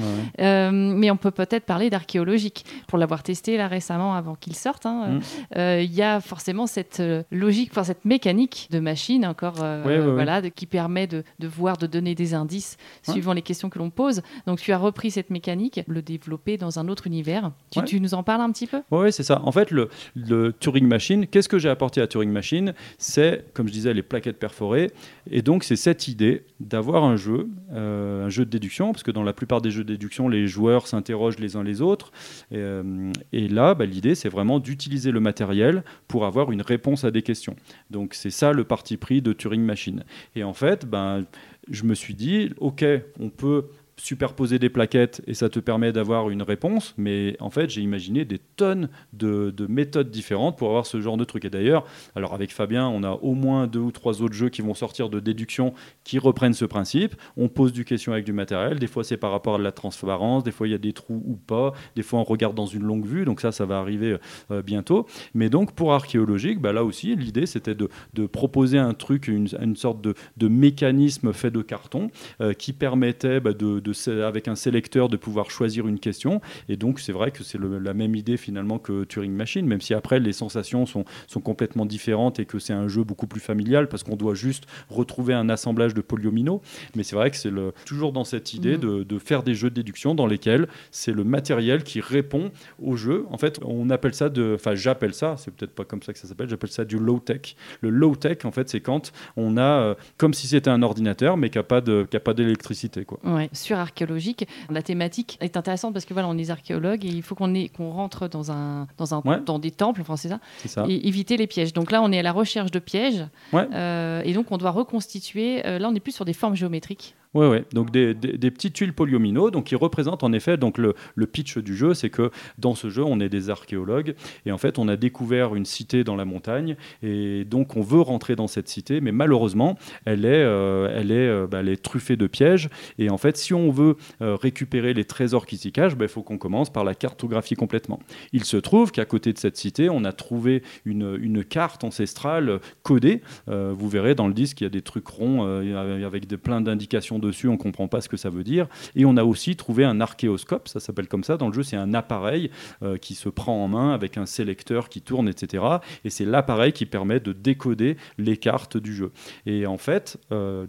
[0.41, 4.87] Euh, mais on peut peut-être parler d'archéologique pour l'avoir testé là récemment avant qu'il sorte.
[4.87, 5.07] Hein.
[5.09, 5.21] Mmh.
[5.59, 10.67] Euh, il y a forcément cette logique, enfin cette mécanique de machine encore, voilà, qui
[10.67, 14.23] permet de, de, voir, de donner des indices suivant les questions que l'on pose.
[14.47, 17.53] Donc tu as repris cette mécanique, le développer dans un autre univers.
[17.71, 18.81] Tu, tu nous en parles un petit peu?
[18.91, 19.43] Oui, c'est ça.
[19.45, 22.73] En fait, le, le Turing Machine, qu'est-ce que j'ai apporté à Turing Machine?
[22.99, 24.91] C'est, comme je disais, les plaquettes perforées
[25.31, 29.11] et donc, c'est cette idée d'avoir un jeu, euh, un jeu de déduction, parce que
[29.11, 32.13] dans la plupart des jeux de déduction, les joueurs s'interrogent les uns les autres.
[32.51, 37.11] Et, euh, là, bah, l'idée, c'est vraiment d'utiliser le matériel pour avoir une réponse à
[37.11, 37.57] des questions.
[37.91, 40.05] Donc, c'est ça le parti pris de Turing Machine.
[40.35, 41.25] Et en fait, ben,
[41.71, 42.85] je me suis dit, OK,
[43.19, 43.67] on peut
[44.01, 46.95] superposer des plaquettes et ça te permet d'avoir une réponse.
[46.97, 51.25] Mais en fait, j'ai imaginé des tonnes de, méthodes différentes pour avoir ce genre de
[51.25, 51.45] truc.
[51.45, 51.85] Et d'ailleurs,
[52.17, 55.11] alors avec Fabien, on a au moins deux ou trois autres jeux qui vont sortir
[55.11, 57.15] de déduction qui reprennent ce principe.
[57.37, 58.79] On pose du question avec du matériel.
[58.79, 60.45] Des fois, c'est par rapport à la transparence.
[60.45, 61.73] Des fois, il y a des trous ou pas.
[61.95, 63.25] Des fois, on regarde dans une longue vue.
[63.25, 64.17] Donc ça, ça va arriver
[64.51, 65.07] euh, bientôt.
[65.35, 67.89] Mais donc, pour archéologique, bah, là aussi, l'idée, c'était de,
[68.27, 72.11] proposer un truc, une, sorte de, mécanisme fait de carton
[72.41, 76.41] euh, qui permettait bah, de avec un sélecteur de pouvoir choisir une question.
[76.69, 79.95] Et donc, c'est vrai que c'est la même idée finalement que Turing Machine, même si
[79.95, 83.89] après les sensations sont, sont complètement différentes et que c'est un jeu beaucoup plus familial
[83.89, 86.63] parce qu'on doit juste retrouver un assemblage de polyomino.
[86.95, 87.53] Mais c'est vrai que c'est
[87.85, 88.81] toujours dans cette idée mmh.
[88.81, 92.51] de, de, faire des jeux de déduction dans lesquels c'est le matériel qui répond
[92.81, 93.27] au jeu.
[93.31, 94.55] En fait, on appelle ça de.
[94.55, 97.57] Enfin, j'appelle ça, c'est peut-être pas comme ça que ça s'appelle, j'appelle ça du low-tech.
[97.81, 101.51] Le low-tech, en fait, c'est quand on a euh, comme si c'était un ordinateur, mais
[101.51, 103.07] qui n'a pas d'électricité.
[103.25, 104.47] Ouais, sur archéologique.
[104.71, 108.29] La thématique est intéressante parce que voilà, on est archéologues et il faut qu'on rentre
[108.29, 111.73] dans un dans un dans des temples, enfin c'est ça, ça, et éviter les pièges.
[111.73, 115.67] Donc là, on est à la recherche de pièges euh, et donc on doit reconstituer.
[115.67, 117.15] Euh, là, on est plus sur des formes géométriques.
[117.33, 117.65] Oui, ouais.
[117.73, 120.95] donc des, des, petites tuiles polyomino, donc qui représentent en effet donc le,
[121.27, 124.17] pitch du jeu, c'est que dans ce jeu, on est des archéologues
[124.47, 128.01] et en fait, on a découvert une cité dans la montagne et donc on veut
[128.01, 132.27] rentrer dans cette cité, mais malheureusement, elle est, euh, euh, bah, elle est truffée de
[132.27, 136.07] pièges et en fait, si on veut euh, récupérer les trésors qui s'y cachent, bah,
[136.07, 138.01] il faut qu'on commence par la cartographie complètement.
[138.33, 143.23] Il se trouve qu'à côté de cette cité, on a trouvé une, carte ancestrale codée.
[143.47, 147.49] vous verrez dans le disque, il y a des trucs ronds avec plein d'indications dessus,
[147.49, 148.67] on ne comprend pas ce que ça veut dire.
[148.97, 151.77] Et on a aussi trouvé un archéoscope, ça s'appelle comme ça dans le jeu, c'est
[151.77, 152.51] un appareil
[152.83, 155.65] euh, qui se prend en main avec un sélecteur qui tourne, etc.
[156.05, 159.13] Et c'est l'appareil qui permet de décoder les cartes du jeu.
[159.47, 160.67] Et en fait, euh,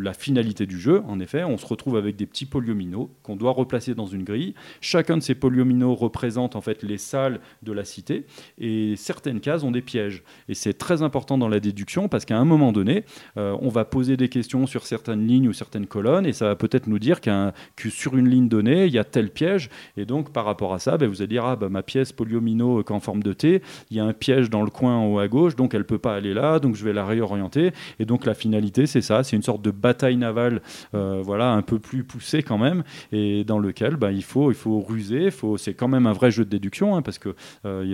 [0.00, 3.52] la finalité du jeu, en effet, on se retrouve avec des petits polyomino qu'on doit
[3.52, 4.54] replacer dans une grille.
[4.80, 8.26] Chacun de ces polyomino représente en fait les salles de la cité
[8.58, 10.22] et certaines cases ont des pièges.
[10.48, 13.04] Et c'est très important dans la déduction parce qu'à un moment donné,
[13.36, 16.56] euh, on va poser des questions sur certaines lignes ou certaines colonne et ça va
[16.56, 19.70] peut-être nous dire que sur une ligne donnée, il y a tel piège.
[19.96, 22.82] Et donc, par rapport à ça, ben, vous allez dire, ah, bah, ma pièce polyomino
[22.88, 25.28] en forme de T, il y a un piège dans le coin en haut à
[25.28, 27.72] gauche, donc elle peut pas aller là, donc je vais la réorienter.
[27.98, 30.62] Et donc, la finalité, c'est ça, c'est une sorte de bataille navale,
[30.94, 34.56] euh, voilà, un peu plus poussée quand même, et dans lequel ben, il, faut, il
[34.56, 37.84] faut ruser, c'est quand même un vrai jeu de déduction, hein, parce que euh,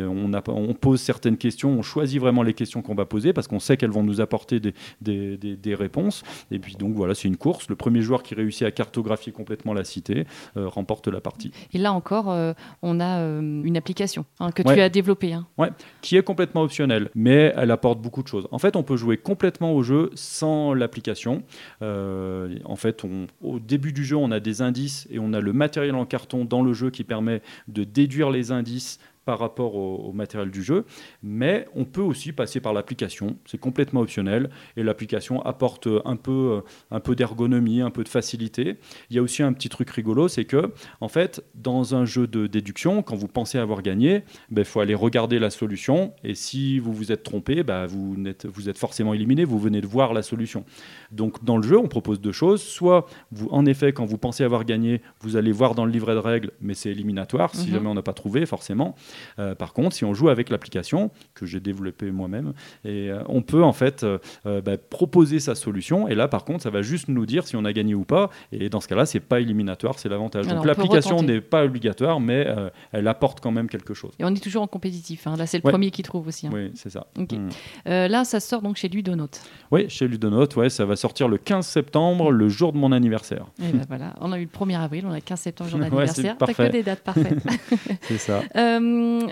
[0.81, 3.91] pose certaines questions, on choisit vraiment les questions qu'on va poser, parce qu'on sait qu'elles
[3.91, 6.23] vont nous apporter des, réponses.
[6.51, 7.67] Et puis, donc, voilà, c'est une course.
[7.85, 10.25] Premier joueur qui réussit à cartographier complètement la cité
[10.57, 11.51] euh, remporte la partie.
[11.75, 15.35] Et là encore, euh, on a euh, une application hein, que tu as développée.
[15.35, 15.47] Hein.
[15.59, 15.69] Ouais,
[16.01, 18.49] qui est complètement optionnelle, mais elle apporte beaucoup de choses.
[18.53, 21.43] En fait, on peut jouer complètement au jeu sans l'application.
[21.83, 25.53] en fait, on, au début du jeu, on a des indices et on a le
[25.53, 30.13] matériel en carton dans le jeu qui permet de déduire les indices par rapport au,
[30.13, 30.85] matériel du jeu,
[31.23, 33.37] mais on peut aussi passer par l'application.
[33.47, 38.79] C'est complètement optionnel et l'application apporte un peu, un peu d'ergonomie, un peu de facilité.
[39.11, 42.27] Il y a aussi un petit truc rigolo, c'est que en fait, dans un jeu
[42.27, 46.35] de déduction, quand vous pensez avoir gagné, il ben, faut aller regarder la solution et
[46.35, 49.87] si vous vous êtes trompé, ben, vous, êtes, vous êtes forcément éliminé, vous venez de
[49.87, 50.65] voir la solution.
[51.11, 52.63] Donc dans le jeu, on propose deux choses.
[52.63, 56.15] Soit, vous, en effet, quand vous pensez avoir gagné, vous allez voir dans le livret
[56.15, 57.75] de règles, mais c'est éliminatoire si mhm.
[57.75, 58.95] jamais on n'a pas trouvé, forcément.
[59.39, 62.53] Euh, par contre, si on joue avec l'application, que j'ai développée moi-même,
[62.85, 66.09] et euh, on peut en fait euh, bah, proposer sa solution.
[66.09, 68.31] Et là, par contre, ça va juste nous dire si on a gagné ou pas.
[68.53, 70.47] Et dans ce cas-là, c'est pas éliminatoire, c'est l'avantage.
[70.47, 72.47] Donc l'application n'est pas obligatoire, mais
[72.93, 74.13] elle apporte quand même quelque chose.
[74.19, 75.27] Et on est toujours en compétitif.
[75.27, 75.37] Hein.
[75.37, 76.47] Là, c'est le premier qui trouve aussi.
[76.47, 76.51] Hein.
[76.53, 77.07] Oui, c'est ça.
[77.17, 77.49] Hmm.
[77.87, 79.41] là, ça sort donc chez Ludonote.
[79.71, 83.47] Oui, chez Ludonote, ouais, ça va sortir le 15 septembre, le jour de mon anniversaire.
[83.61, 86.37] Et ben voilà, on a eu le 1er avril, on a 15 septembre, jour d'anniversaire.
[86.39, 87.43] T'as que des dates parfaites.
[88.03, 88.43] c'est ça.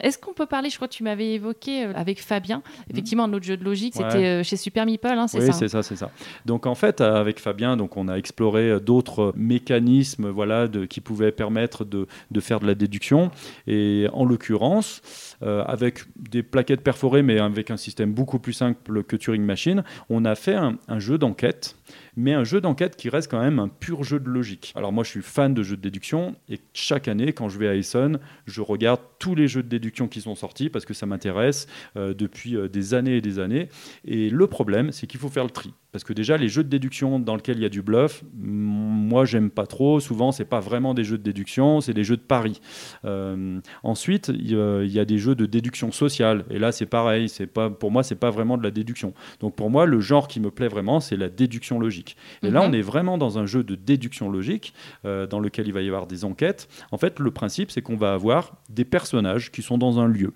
[0.03, 3.33] Est-ce qu'on peut parler, je crois que tu m'avais évoqué euh, avec Fabien, effectivement, un
[3.33, 5.83] autre jeu de logique, c'était euh, chez Super Meeple, hein, c'est ça Oui, c'est ça,
[5.83, 6.11] c'est ça.
[6.47, 11.01] Donc en fait, avec Fabien, donc, on a exploré euh, d'autres mécanismes voilà, de, qui
[11.01, 13.31] pouvaient permettre de, de, faire de la déduction.
[13.67, 15.01] Et en l'occurrence,
[15.41, 20.25] avec des plaquettes perforées, mais avec un système beaucoup plus simple que Turing Machine, on
[20.25, 21.77] a fait un, un jeu d'enquête
[22.17, 24.73] mais un jeu d'enquête qui reste quand même un pur jeu de logique.
[24.77, 27.69] Alors moi je suis fan de jeux de déduction et chaque année quand je vais
[27.69, 31.07] à Essen, je regarde tous les jeux de déduction qui sont sortis parce que ça
[31.07, 33.69] m'intéresse euh, depuis euh, des années et des années.
[34.05, 35.73] Et le problème c'est qu'il faut faire le tri.
[35.93, 39.27] Parce que déjà, les jeux de déduction dans lesquels il y a du bluff, moi,
[39.27, 40.01] j'aime pas trop.
[40.01, 42.63] Souvent, c'est pas vraiment des jeux de déduction, c'est des jeux de paris.
[43.05, 46.47] Euh, ensuite, il y, a des jeux de déduction sociale.
[46.51, 47.31] Et là, c'est pareil.
[47.53, 49.13] Pas, pour moi, c'est pas vraiment de la déduction.
[49.41, 52.02] Donc, pour moi, le genre qui me plaît vraiment, c'est la déduction logique.
[52.43, 52.71] Et là, mhm.
[52.71, 54.75] on est vraiment dans un jeu de déduction logique
[55.05, 56.69] euh, dans lequel il va y avoir des enquêtes.
[56.91, 60.33] En fait, le principe, c'est qu'on va avoir des personnages qui sont dans un lieu.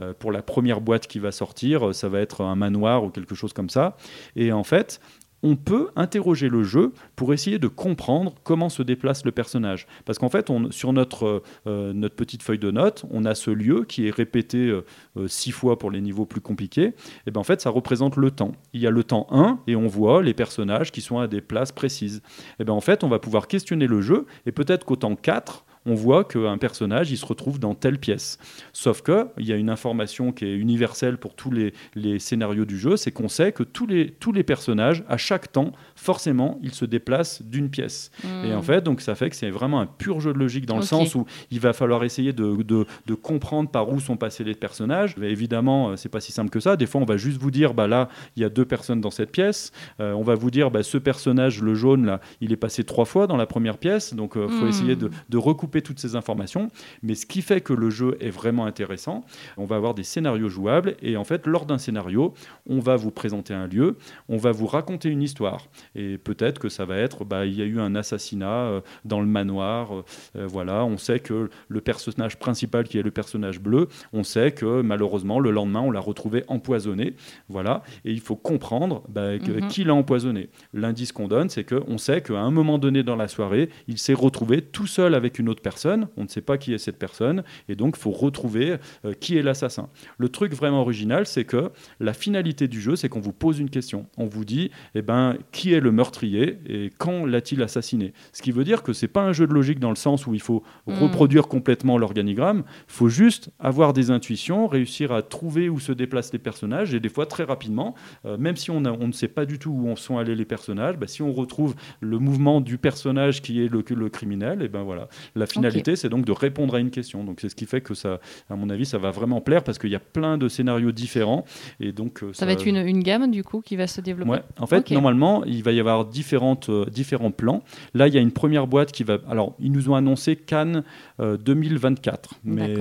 [0.00, 3.34] Euh, pour la première boîte qui va sortir, ça va être un manoir ou quelque
[3.34, 3.96] chose comme ça.
[4.36, 5.00] Et en fait,
[5.42, 9.86] on peut interroger le jeu pour essayer de comprendre comment se déplace le personnage.
[10.04, 13.84] Parce qu'en fait, sur notre, euh, notre petite feuille de notes, on a ce lieu
[13.84, 14.84] qui est répété euh,
[15.16, 16.94] euh, six fois pour les niveaux plus compliqués.
[17.26, 18.52] Et bien en fait, ça représente le temps.
[18.72, 21.40] Il y a le temps 1 et on voit les personnages qui sont à des
[21.40, 22.22] places précises.
[22.58, 25.64] Et bien en fait, on va pouvoir questionner le jeu et peut-être qu'au temps 4,
[25.86, 28.38] on voit qu'un personnage, il se retrouve dans telle pièce.
[28.72, 32.96] Sauf qu'il y a une information qui est universelle pour tous les, scénarios du jeu,
[32.96, 36.84] c'est qu'on sait que tous les, tous les personnages, à chaque temps, forcément, ils se
[36.84, 38.10] déplacent d'une pièce.
[38.22, 38.44] Hmm.
[38.44, 40.76] Et en fait, donc ça fait que c'est vraiment un pur jeu de logique dans
[40.76, 44.54] le sens où il va falloir essayer de, de, comprendre par où sont passés les
[44.54, 45.14] personnages.
[45.20, 46.76] évidemment, euh, c'est pas si simple que ça.
[46.76, 49.10] Des fois, on va juste vous dire, bah là, il y a deux personnes dans
[49.10, 49.72] cette pièce.
[50.00, 53.04] Euh, on va vous dire, bah, ce personnage, le jaune, là, il est passé trois
[53.04, 54.14] fois dans la première pièce.
[54.14, 54.68] Donc, il euh, faut hmm.
[54.68, 56.70] essayer de, de recouper toutes ces informations.
[57.02, 59.24] Mais ce qui fait que le jeu est vraiment intéressant,
[59.56, 62.34] on va avoir des scénarios jouables et en fait, lors d'un scénario,
[62.68, 63.96] on va vous présenter un lieu,
[64.28, 65.66] on va vous raconter une histoire.
[65.94, 69.20] Et peut-être que ça va être, bah, il y a eu un assassinat euh, dans
[69.20, 69.94] le manoir.
[69.94, 70.04] Euh,
[70.36, 74.52] euh, voilà, on sait que le personnage principal, qui est le personnage bleu, on sait
[74.52, 77.14] que malheureusement, le lendemain, on l'a retrouvé empoisonné.
[77.48, 79.68] Voilà, et il faut comprendre bah, mhm.
[79.68, 80.50] qui l'a empoisonné.
[80.72, 84.14] L'indice qu'on donne, c'est qu'on sait qu'à un moment donné dans la soirée, il s'est
[84.14, 87.44] retrouvé tout seul avec une autre personne, on ne sait pas qui est cette personne,
[87.68, 89.88] et donc il faut retrouver euh, qui est l'assassin.
[90.18, 93.70] Le truc vraiment original, c'est que la finalité du jeu, c'est qu'on vous pose une
[93.70, 94.06] question.
[94.16, 98.12] On vous dit, eh ben, qui est le meurtrier et quand l'a-t-il assassiné?
[98.32, 100.34] Ce qui veut dire que c'est pas un jeu de logique dans le sens où
[100.34, 100.94] il faut hmm.
[100.94, 106.32] reproduire complètement l'organigramme, il faut juste avoir des intuitions, réussir à trouver où se déplacent
[106.32, 107.94] les personnages, et des fois très rapidement,
[108.24, 110.96] euh, même si on, on, ne sait pas du tout où sont allés les personnages,
[110.96, 114.82] bah, si on retrouve le mouvement du personnage qui est le, le criminel, et ben
[114.82, 117.24] voilà, la finalité, c'est donc de répondre à une question.
[117.24, 119.78] Donc c'est ce qui fait que ça, à mon avis, ça va vraiment plaire parce
[119.78, 121.44] qu'il y a plein de scénarios différents
[121.80, 124.30] et donc euh, ça, va être une, une, gamme du coup qui va se développer.
[124.30, 124.42] Ouais.
[124.58, 127.62] En fait, normalement, il va y avoir différentes, euh, différents plans.
[127.94, 129.18] Là, il y a une première boîte qui va.
[129.28, 130.84] Alors, ils nous ont annoncé Cannes
[131.18, 132.76] 2024, euh, mais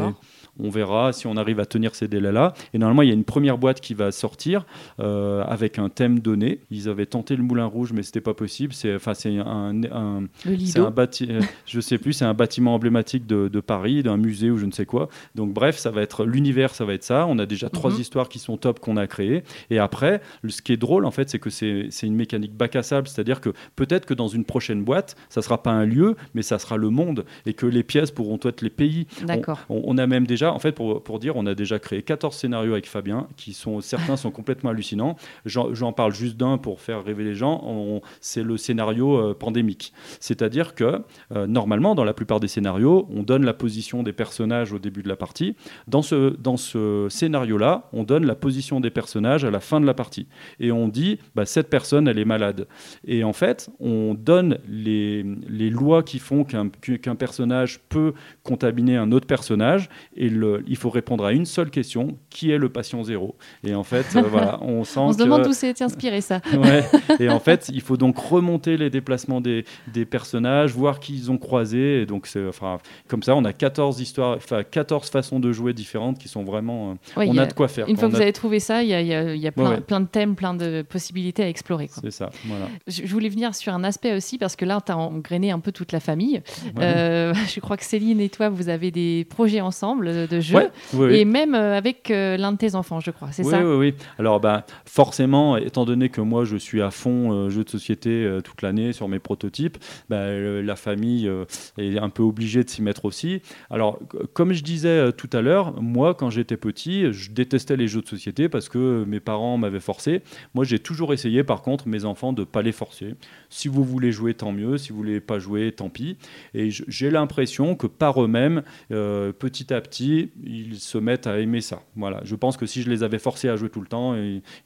[0.60, 2.53] on verra si on arrive à tenir ces délais-là.
[2.74, 4.66] Et normalement, il y a une première boîte qui va sortir
[4.99, 6.60] euh, avec un thème donné.
[6.72, 8.74] Ils avaient tenté le Moulin Rouge, mais c'était pas possible.
[8.74, 13.60] C'est enfin c'est un, un, un bâtiment, je sais plus, c'est un bâtiment emblématique de,
[13.60, 15.10] Paris, d'un musée ou je ne sais quoi.
[15.36, 17.26] Donc bref, ça va être l'univers, ça va être ça.
[17.28, 17.99] On a déjà trois mhm.
[17.99, 19.43] histoires qui sont top qu'on a créées.
[19.70, 22.84] Et après, ce qui est drôle en fait, c'est que c'est une mécanique bac à
[22.84, 26.41] sable, c'est-à-dire que peut-être que dans une prochaine boîte, ça sera pas un lieu, mais
[26.41, 29.07] ça sera le monde et que les pièces pourront être les pays.
[29.24, 29.60] D'accord.
[29.70, 32.36] On, on, a même déjà en fait, pour, pour dire, on a déjà créé 14
[32.36, 35.16] scénarios avec Fabien, qui sont, certains sont complètement hallucinants.
[35.45, 38.02] J'en parle juste d'un pour faire rêver les gens.
[38.22, 39.93] C'est le scénario euh, pandémique.
[40.20, 41.02] C'est-à-dire que,
[41.36, 45.04] euh, normalement, dans la plupart des scénarios, on donne la position des personnages au début
[45.04, 45.56] de la partie.
[45.88, 49.86] Dans ce, dans ce scénario-là, on donne la position des personnages à la fin de
[49.86, 50.28] la partie.
[50.60, 52.68] Et on dit, bah, cette personne, elle est malade.
[53.06, 58.97] Et en fait, on donne les, les lois qui font qu'un qu'un personnage peut contaminer
[58.97, 59.89] un autre personnage.
[60.16, 63.36] Et le, il faut répondre à une seule question qui est le patient zéro?
[63.64, 65.00] Et en fait, euh, voilà, on sent.
[65.00, 66.42] On se demande d'où c'est inspiré ça.
[66.54, 66.84] ouais.
[67.20, 71.32] Et en fait, il faut donc remonter les déplacements des, des personnages, voir qui ils
[71.32, 72.02] ont croisé.
[72.02, 72.78] Et donc, c'est, enfin,
[73.08, 76.98] comme ça, on a 14 histoires, enfin, 14 façons de jouer différentes qui sont vraiment.
[77.18, 77.88] Euh, on a, de quoi faire.
[77.88, 80.08] Une fois que vous avez trouvé ça, il y a, y a plein, plein, de
[80.08, 81.90] thèmes, plein de possibilités à explorer.
[81.90, 82.30] C'est ça.
[82.46, 82.68] Voilà.
[82.88, 85.72] Je, voulais venir sur un aspect aussi parce que là, tu as engrainé un peu
[85.72, 86.42] toute la famille.
[86.80, 90.72] Euh, je crois que Céline et toi, vous avez des projets ensemble de jeux,
[91.11, 93.93] et même euh, avec euh, l'un de tes enfants, je crois, c'est ça Oui, oui.
[94.17, 98.61] Alors, bah, forcément, étant donné que moi, je suis à fond jeux de société toute
[98.61, 99.78] l'année sur mes prototypes,
[100.09, 101.30] bah, la famille
[101.78, 103.41] est un peu obligée de s'y mettre aussi.
[103.70, 103.99] Alors,
[104.34, 108.07] comme je disais tout à l'heure, moi, quand j'étais petit, je détestais les jeux de
[108.07, 110.22] société parce que mes parents m'avaient forcé.
[110.53, 113.15] Moi, j'ai toujours essayé, par contre, mes enfants, de ne pas les forcer.
[113.49, 114.78] Si vous voulez jouer, tant mieux.
[114.78, 116.17] Si vous voulez pas jouer, tant pis.
[116.53, 120.09] Et j'ai l'impression que par eux-mêmes, euh, petit à petit,
[120.43, 121.82] ils se mettent à aimer ça.
[121.95, 122.22] Voilà.
[122.24, 124.16] Je pense que si je les avais forcés à jouer tout le temps,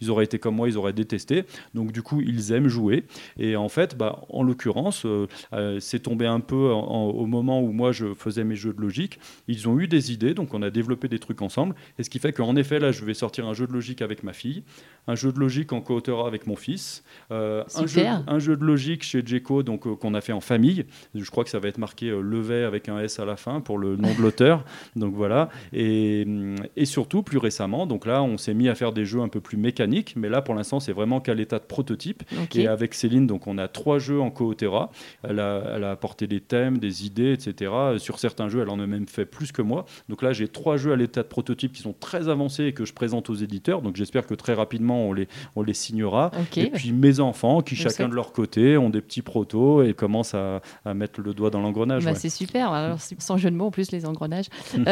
[0.02, 1.46] ils auraient été comme moi, ils auraient détesté.
[1.74, 3.06] Donc du coup, ils aiment jouer.
[3.38, 7.72] Et en fait, bah, en l'occurrence, euh, euh, c'est tombé un peu au moment où
[7.72, 9.20] moi je faisais mes jeux de logique.
[9.48, 11.76] Ils ont eu des idées, donc on a développé des trucs ensemble.
[12.00, 14.24] Et ce qui fait qu'en effet, là, je vais sortir un jeu de logique avec
[14.24, 14.64] ma fille,
[15.08, 19.04] un jeu de logique en co-auteur avec mon fils, un, jeu, un, jeu, de logique
[19.04, 20.86] chez Jeco, donc qu'on a fait en famille.
[21.16, 23.62] Je crois que ça va être marqué euh, Levet avec un S à la fin
[23.62, 24.66] pour le nom de l'auteur.
[24.96, 25.33] donc voilà.
[25.74, 29.22] Et, mm, et, surtout, plus récemment, donc là, on s'est mis à faire des jeux
[29.22, 32.24] un peu plus mécaniques, mais là, pour l'instant, c'est vraiment qu'à l'état de prototype.
[32.56, 34.92] Et avec Céline, donc on a trois jeux en Cootera.
[35.24, 37.72] Elle a, elle a apporté des thèmes, des idées, etc.
[37.98, 39.86] Sur certains jeux, elle en a même fait plus que moi.
[40.10, 42.86] Donc là, j'ai trois jeux à l'état de prototype qui sont très avancés et que
[42.86, 43.82] je présente aux éditeurs.
[43.82, 46.32] Donc j'espère que très rapidement, on les, on les signera.
[46.56, 50.34] Et puis mes enfants, qui chacun de leur côté ont des petits protos et commencent
[50.34, 52.06] à, à mettre le doigt dans l'engrenage.
[52.06, 54.48] Bah, c'est super, Alors, sans jeu de mots en plus les engrenages.
[54.76, 54.80] Euh,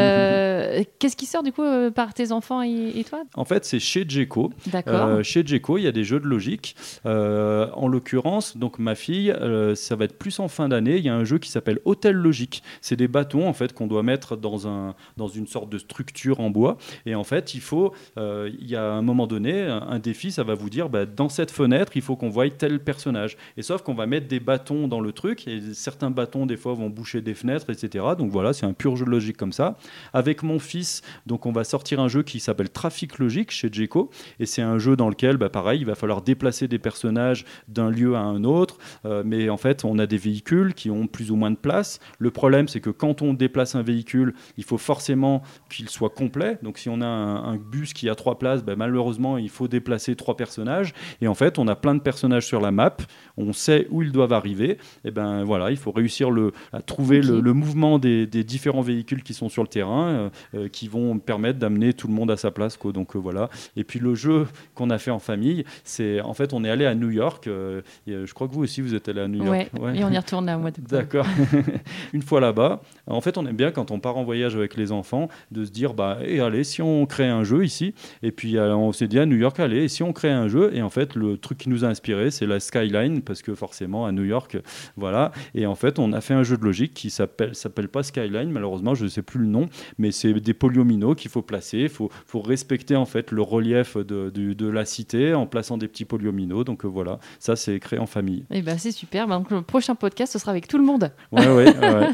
[0.99, 3.23] qu'est-ce qui sort du coup euh, par tes enfants et, toi?
[3.35, 4.51] En fait, c'est chez Jeco.
[4.67, 5.05] D'accord.
[5.07, 6.75] Euh, chez Jeco, il y a des jeux de logique.
[7.05, 9.33] en l'occurrence, donc ma fille,
[9.75, 10.97] ça va être plus en fin d'année.
[10.97, 12.63] Il y a un jeu qui s'appelle Hôtel Logique.
[12.81, 16.39] C'est des bâtons en fait qu'on doit mettre dans un dans une sorte de structure
[16.39, 16.77] en bois.
[17.05, 20.55] Et en fait, il faut, il y a un moment donné, un, défi, ça va
[20.55, 23.37] vous dire, bah, dans cette fenêtre, il faut qu'on voie tel personnage.
[23.57, 26.73] Et sauf qu'on va mettre des bâtons dans le truc et certains bâtons des fois
[26.73, 28.05] vont boucher des fenêtres, etc.
[28.17, 29.77] Donc voilà, c'est un pur jeu de logique comme ça.
[30.21, 34.11] Avec mon fils, donc on va sortir un jeu qui s'appelle Trafic Logique chez Jeco,
[34.39, 37.89] et c'est un jeu dans lequel, bah, pareil, il va falloir déplacer des personnages d'un
[37.89, 41.31] lieu à un autre, euh, mais en fait, on a des véhicules qui ont plus
[41.31, 41.99] ou moins de place.
[42.19, 45.41] Le problème, c'est que quand on déplace un véhicule, il faut forcément
[45.71, 46.59] qu'il soit complet.
[46.61, 50.15] Donc si on a un, bus qui a trois places, bah, malheureusement, il faut déplacer
[50.15, 50.93] trois personnages.
[51.19, 52.95] Et en fait, on a plein de personnages sur la map,
[53.37, 54.77] on sait où ils doivent arriver.
[55.03, 59.33] Et ben voilà, il faut réussir le, à trouver le, mouvement des, différents véhicules qui
[59.33, 62.51] sont sur le terrain, euh, euh, qui vont permettre d'amener tout le monde à sa
[62.51, 62.77] place.
[62.77, 62.91] Quoi.
[62.91, 63.49] Donc euh, voilà.
[63.75, 66.85] Et puis le jeu qu'on a fait en famille, c'est en fait on est allé
[66.85, 67.47] à New York.
[67.47, 69.69] je crois que vous aussi vous êtes allé à New York.
[69.79, 70.71] Ouais, Et on y retourne là, moi.
[70.89, 71.27] D'accord.
[72.13, 74.91] Une fois là-bas, en fait on aime bien quand on part en voyage avec les
[74.91, 77.93] enfants de se dire bah et allez si on crée un jeu ici.
[78.23, 80.71] Et puis on s'est dit à New York allez et si on crée un jeu
[80.73, 84.05] et en fait le truc qui nous a inspiré c'est la skyline parce que forcément
[84.05, 84.57] à New York
[84.97, 88.03] voilà et en fait on a fait un jeu de logique qui s'appelle s'appelle pas
[88.03, 89.69] Skyline malheureusement je ne sais plus le nom
[90.01, 91.77] mais c'est des polyomino qu'il faut placer.
[91.79, 95.87] Il faut, faut, respecter en fait le relief de, de, la cité en plaçant des
[95.87, 97.19] petits polyomino donc euh, voilà.
[97.39, 98.39] Ça c'est créé en famille.
[98.49, 99.27] Et eh ben c'est super.
[99.27, 101.11] Bah, donc le prochain podcast ce sera avec tout le monde.
[101.31, 102.09] Ouais ouais, ouais.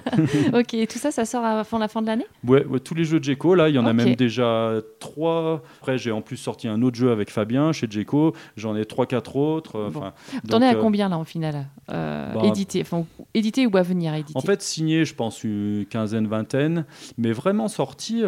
[0.60, 0.74] ok.
[0.74, 2.28] Et tout ça ça sort avant la fin de l'année?
[2.46, 3.70] Ouais, tous les jeux de Jeco là.
[3.70, 5.64] Il y en a même déjà trois.
[5.80, 9.06] Après j'ai en plus sorti un autre jeu avec Fabien chez Jeco j'en ai trois
[9.06, 9.86] quatre autres.
[9.88, 10.14] Enfin
[10.50, 12.82] t'en es à euh, combien là en final euh, bah, édité?
[12.82, 14.38] Enfin édité ou à venir édité?
[14.38, 16.86] En fait signé je pense une quinzaine vingtaine.
[17.18, 18.24] Mais vraiment sorti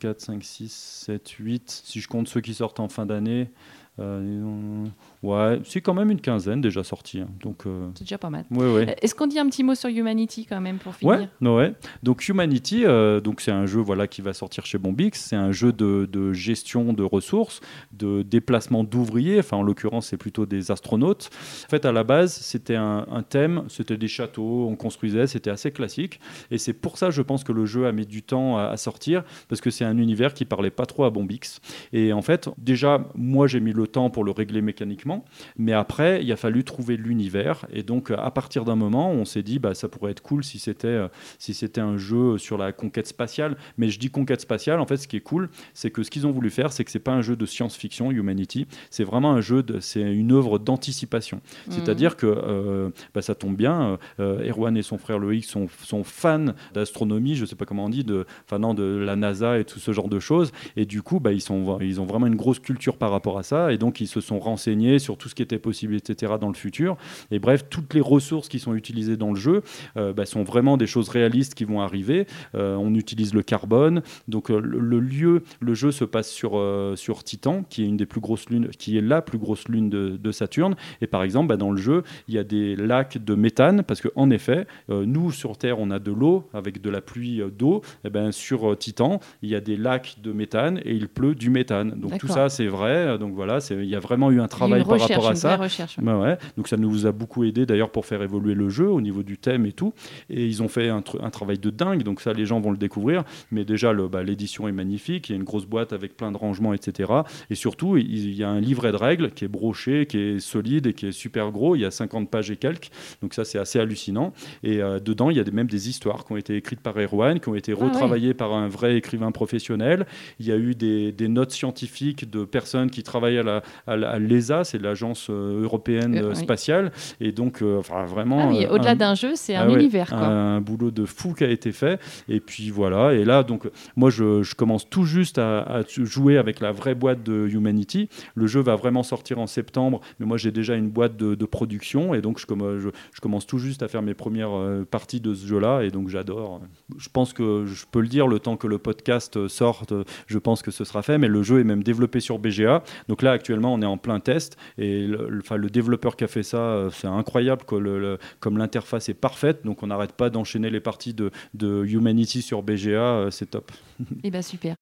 [0.00, 0.72] 4 5 6
[1.06, 3.50] 7 8 si je compte ceux qui sortent en fin d'année
[3.98, 4.86] euh,
[5.24, 7.20] Ouais, c'est quand même une quinzaine déjà sortie.
[7.20, 7.28] Hein.
[7.42, 8.44] Donc, euh, C'est déjà pas mal.
[8.50, 8.90] Ouais, ouais.
[8.90, 11.28] Euh, est-ce qu'on dit un petit mot sur Humanity quand même pour finir?
[11.40, 11.72] Ouais, ouais.
[12.02, 15.18] Donc Humanity, euh, donc c'est un jeu voilà qui va sortir chez Bombix.
[15.18, 17.62] C'est un jeu de, de, gestion de ressources,
[17.92, 19.38] de déplacement d'ouvriers.
[19.38, 21.30] Enfin, en l'occurrence, c'est plutôt des astronautes.
[21.64, 23.64] En fait, à la base, c'était un, un, thème.
[23.68, 25.26] C'était des châteaux, on construisait.
[25.26, 26.20] C'était assez classique.
[26.50, 29.22] Et c'est pour ça, je pense que le jeu a mis du temps à, sortir
[29.48, 31.60] parce que c'est un univers qui parlait pas trop à Bombix.
[31.92, 35.13] Et en fait, déjà, moi, j'ai mis le temps pour le régler mécaniquement,
[35.56, 37.66] mais après, il a fallu trouver l'univers.
[37.72, 40.58] Et donc, à partir d'un moment, on s'est dit, bah, ça pourrait être cool si
[40.58, 41.08] c'était euh,
[41.38, 43.56] si c'était un jeu sur la conquête spatiale.
[43.78, 46.26] Mais je dis conquête spatiale, en fait, ce qui est cool, c'est que ce qu'ils
[46.26, 49.40] ont voulu faire, c'est que c'est pas un jeu de science-fiction, Humanity, c'est vraiment un
[49.40, 51.38] jeu, c'est une œuvre d'anticipation.
[51.38, 51.70] Mmh.
[51.72, 56.04] C'est-à-dire que euh, bah, ça tombe bien, euh, Erwan et son frère Loïc sont, sont
[56.04, 59.64] fans d'astronomie, je sais pas comment on dit, de, enfin non, de la NASA et
[59.64, 60.52] tout ce genre de choses.
[60.76, 63.42] Et du coup, bah, ils, sont, ils ont vraiment une grosse culture par rapport à
[63.42, 63.72] ça.
[63.72, 66.54] Et donc, ils se sont renseignés sur tout ce qui était possible, etc., dans le
[66.54, 66.96] futur.
[67.30, 69.62] Et bref, toutes les ressources qui sont utilisées dans le jeu
[69.94, 72.26] bah, sont vraiment des choses réalistes qui vont arriver.
[72.54, 74.02] on utilise le carbone.
[74.28, 76.60] Donc, le, lieu, le jeu se passe sur,
[76.96, 79.90] sur Titan, qui est une des plus grosses lunes, qui est la plus grosse lune
[79.90, 80.74] de, de Saturne.
[81.00, 84.00] Et par exemple, bah, dans le jeu, il y a des lacs de méthane, parce
[84.00, 87.50] qu'en effet, euh, nous, sur Terre, on a de l'eau, avec de la pluie euh,
[87.50, 87.82] d'eau.
[88.04, 91.08] Et eh ben, sur euh, Titan, il y a des lacs de méthane et il
[91.08, 91.98] pleut du méthane.
[91.98, 93.18] Donc tout ça, c'est vrai.
[93.18, 95.56] Donc voilà, il y a vraiment eu un travail par rapport à ça.
[95.56, 96.12] Recherche, ouais.
[96.12, 96.38] ouais.
[96.56, 99.38] Donc ça nous a beaucoup aidé d'ailleurs pour faire évoluer le jeu au niveau du
[99.38, 99.92] thème et tout.
[100.30, 102.02] Et ils ont fait un, un travail de dingue.
[102.02, 103.24] Donc ça, les gens vont le découvrir.
[103.50, 105.28] Mais déjà, bah, l'édition est magnifique.
[105.28, 107.12] Il y a une grosse boîte avec plein de rangements, etc.
[107.50, 110.86] Et surtout, il y a un livret de règles qui est broché, qui est solide
[110.86, 111.76] et qui est super gros.
[111.76, 112.90] Il y a 50 pages et quelques.
[113.22, 114.32] Donc ça, c'est assez hallucinant.
[114.62, 117.40] Et euh, dedans, il y a même des histoires qui ont été écrites par Erwan,
[117.40, 120.06] qui ont été ah retravaillées par un vrai écrivain professionnel.
[120.40, 123.42] Il y a eu des, notes scientifiques de personnes qui travaillent
[123.86, 126.90] à, l'ESA, c'est l'agence euh, européenne euh, spatiale.
[127.20, 128.50] Et donc, enfin, vraiment...
[128.50, 130.08] Ah au-delà d'un jeu, c'est un ah univers.
[130.08, 130.18] Quoi.
[130.18, 132.00] Un, boulot de fou qui a été fait.
[132.28, 133.14] Et puis voilà.
[133.14, 137.22] Et là, donc, moi, je, commence tout juste à, à, jouer avec la vraie boîte
[137.22, 138.08] de Humanity.
[138.34, 142.14] Le jeu va vraiment sortir en septembre, mais moi j'ai déjà une boîte de, production
[142.14, 145.34] et donc je, je, je, commence tout juste à faire mes premières euh, parties de
[145.34, 146.62] ce jeu-là et donc j'adore.
[146.96, 149.92] Je pense que je peux le dire, le temps que le podcast sorte,
[150.26, 152.82] je pense que ce sera fait, mais le jeu est même développé sur BGA.
[153.08, 156.42] Donc là actuellement on est en plein test et le, le développeur qui a fait
[156.42, 160.80] ça, euh, c'est incroyable le, comme l'interface est parfaite, donc on n'arrête pas d'enchaîner les
[160.80, 163.72] parties de, de Humanity sur BGA, euh, c'est top.
[164.00, 164.76] Et eh bien super.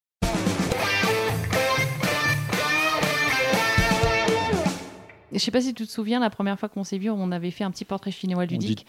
[5.33, 7.51] Je sais pas si tu te souviens, la première fois qu'on s'est vu, on avait
[7.51, 8.87] fait un petit portrait chinois ludique.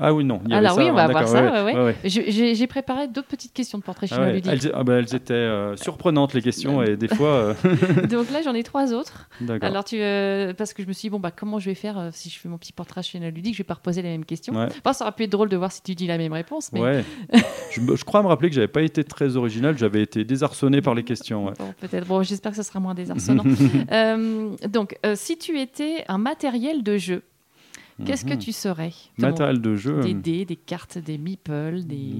[0.00, 0.40] Ah oui, non.
[0.50, 1.72] Alors oui, on va voir ça.
[2.04, 4.52] J'ai préparé d'autres petites questions de portrait chinois ludique.
[4.52, 7.28] Elles, ah bah, elles étaient euh, surprenantes, les questions, et des fois...
[7.28, 7.54] Euh,
[8.10, 9.28] Donc là, j'en ai trois autres.
[9.60, 12.10] Alors, tu, euh, parce que je me suis dit, bon, bah, comment je vais faire
[12.12, 14.54] si je fais mon petit portrait chinois ludique Je vais pas reposer les mêmes questions.
[14.54, 16.72] Enfin, ça aurait pu être drôle de voir si tu dis la même réponse.
[16.72, 16.80] Mais...
[16.80, 17.04] Ouais.
[17.70, 20.94] je, je, crois me rappeler que j'avais pas été très original, j'avais été désarçonné par
[20.94, 21.52] les questions.
[21.80, 22.06] Peut-être.
[22.06, 23.44] Bon, j'espère que ce sera moins désarçonnant.
[24.68, 27.22] donc, si tu étais un matériel de jeu,
[28.04, 28.38] qu'est-ce que mhm.
[28.38, 28.92] tu serais?
[29.18, 30.00] Matériel de jeu.
[30.00, 32.14] Des dés, des cartes, des meeples, des,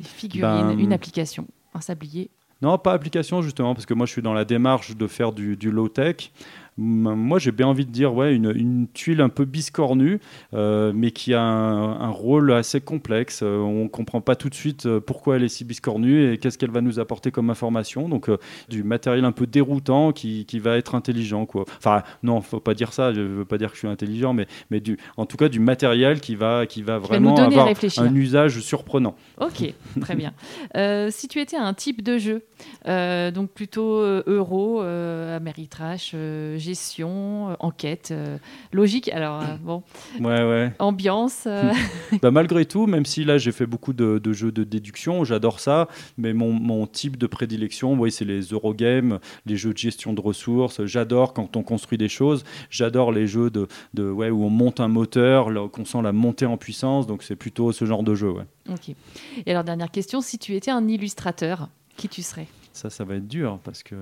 [0.00, 2.30] figurines, ben, une application, un sablier.
[2.60, 5.56] Non, pas application justement, parce que moi je suis dans la démarche de faire du,
[5.56, 6.30] du low-tech
[6.78, 10.20] moi j'ai bien envie de dire ouais, une, tuile un peu biscornue,
[10.54, 13.40] euh, mais qui a un, rôle assez complexe.
[13.42, 16.38] Euh, on ne comprend pas tout de suite euh, pourquoi elle est si biscornue et
[16.38, 18.08] qu'est-ce qu'elle va nous apporter comme information.
[18.08, 18.30] Donc
[18.68, 21.46] du matériel un peu déroutant qui, qui, va être intelligent.
[21.46, 21.64] Quoi.
[21.78, 24.46] Enfin non, faut pas dire ça, je veux pas dire que je suis intelligent, mais,
[24.70, 28.60] mais du, en tout cas du matériel qui va, qui va vraiment avoir un usage
[28.60, 29.14] surprenant.
[29.40, 30.32] Ok, très bien.
[31.10, 32.42] si tu étais un type de jeu,
[32.86, 36.14] donc plutôt euro, Ameritrash,
[36.62, 38.38] gestion, euh, enquête, euh,
[38.72, 39.08] logique.
[39.10, 39.82] Alors, euh, bon.
[40.20, 40.72] Ouais, ouais.
[40.78, 41.46] Ambiance.
[42.22, 45.88] bah, malgré tout, même si là, j'ai fait beaucoup de, jeux de déduction, j'adore ça,
[46.16, 50.20] mais mon, mon, type de prédilection, oui, c'est les Eurogames, les jeux de gestion de
[50.20, 50.84] ressources.
[50.86, 52.44] J'adore quand on construit des choses.
[52.70, 56.46] J'adore les jeux de, de, ouais, où on monte un moteur, qu'on sent la montée
[56.46, 57.06] en puissance.
[57.06, 58.30] Donc, c'est plutôt ce genre de jeu.
[58.30, 58.44] Ouais.
[58.70, 58.94] Ok.
[59.46, 62.48] Et alors, dernière question, si tu étais un illustrateur, qui tu serais?
[62.72, 63.96] Ça, ça va être dur parce que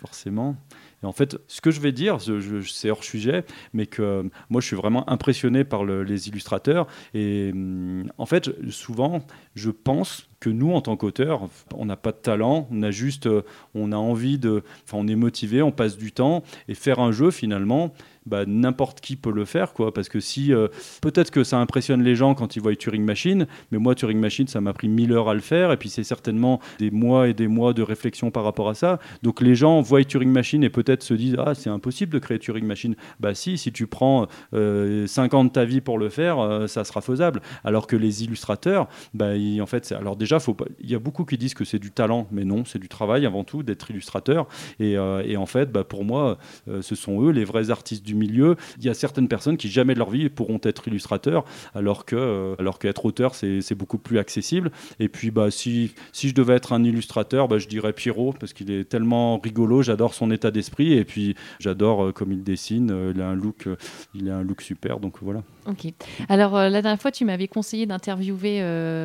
[0.00, 0.56] forcément.
[1.02, 2.18] En fait, ce que je vais dire,
[2.66, 6.86] c'est hors sujet, mais que euh, moi, je suis vraiment impressionné par les illustrateurs.
[7.14, 9.24] Et hum, en fait, souvent,
[9.54, 13.26] je pense que nous, en tant qu'auteurs, on n'a pas de talent, on a juste,
[13.26, 13.42] euh,
[13.74, 17.12] on a envie de, enfin, on est motivé, on passe du temps, et faire un
[17.12, 17.92] jeu, finalement,
[18.30, 19.92] bah, n'importe qui peut le faire, quoi.
[19.92, 20.68] Parce que si, euh,
[21.02, 24.46] peut-être que ça impressionne les gens quand ils voient Turing Machine, mais moi, Turing Machine,
[24.46, 27.34] ça m'a pris mille heures à le faire, et puis c'est certainement des mois et
[27.34, 28.98] des mois de réflexion par rapport à ça.
[29.22, 32.38] Donc les gens voient Turing Machine et peut-être se disent, ah, c'est impossible de créer
[32.38, 32.94] Turing Machine.
[33.18, 36.66] Bah si, si tu prends euh, 5 ans de ta vie pour le faire, euh,
[36.66, 37.42] ça sera faisable.
[37.64, 40.38] Alors que les illustrateurs, bah, en fait, alors déjà,
[40.80, 43.26] il y a beaucoup qui disent que c'est du talent, mais non, c'est du travail
[43.26, 44.46] avant tout d'être illustrateur.
[44.78, 46.38] Et, euh, en fait, bah, pour moi,
[46.80, 49.94] ce sont eux les vrais artistes du milieu, il y a certaines personnes qui jamais
[49.94, 51.44] de leur vie pourront être illustrateurs,
[51.74, 54.70] alors que euh, alors qu'être auteur c'est beaucoup plus accessible.
[54.98, 58.52] Et puis bah si si je devais être un illustrateur, bah, je dirais Pierrot parce
[58.52, 62.90] qu'il est tellement rigolo, j'adore son état d'esprit et puis j'adore euh, comme il dessine,
[62.90, 63.68] euh, il a un look
[64.14, 65.42] il a un look super donc voilà.
[65.66, 65.92] Ok.
[66.28, 68.62] Alors la dernière fois tu m'avais conseillé d'interviewer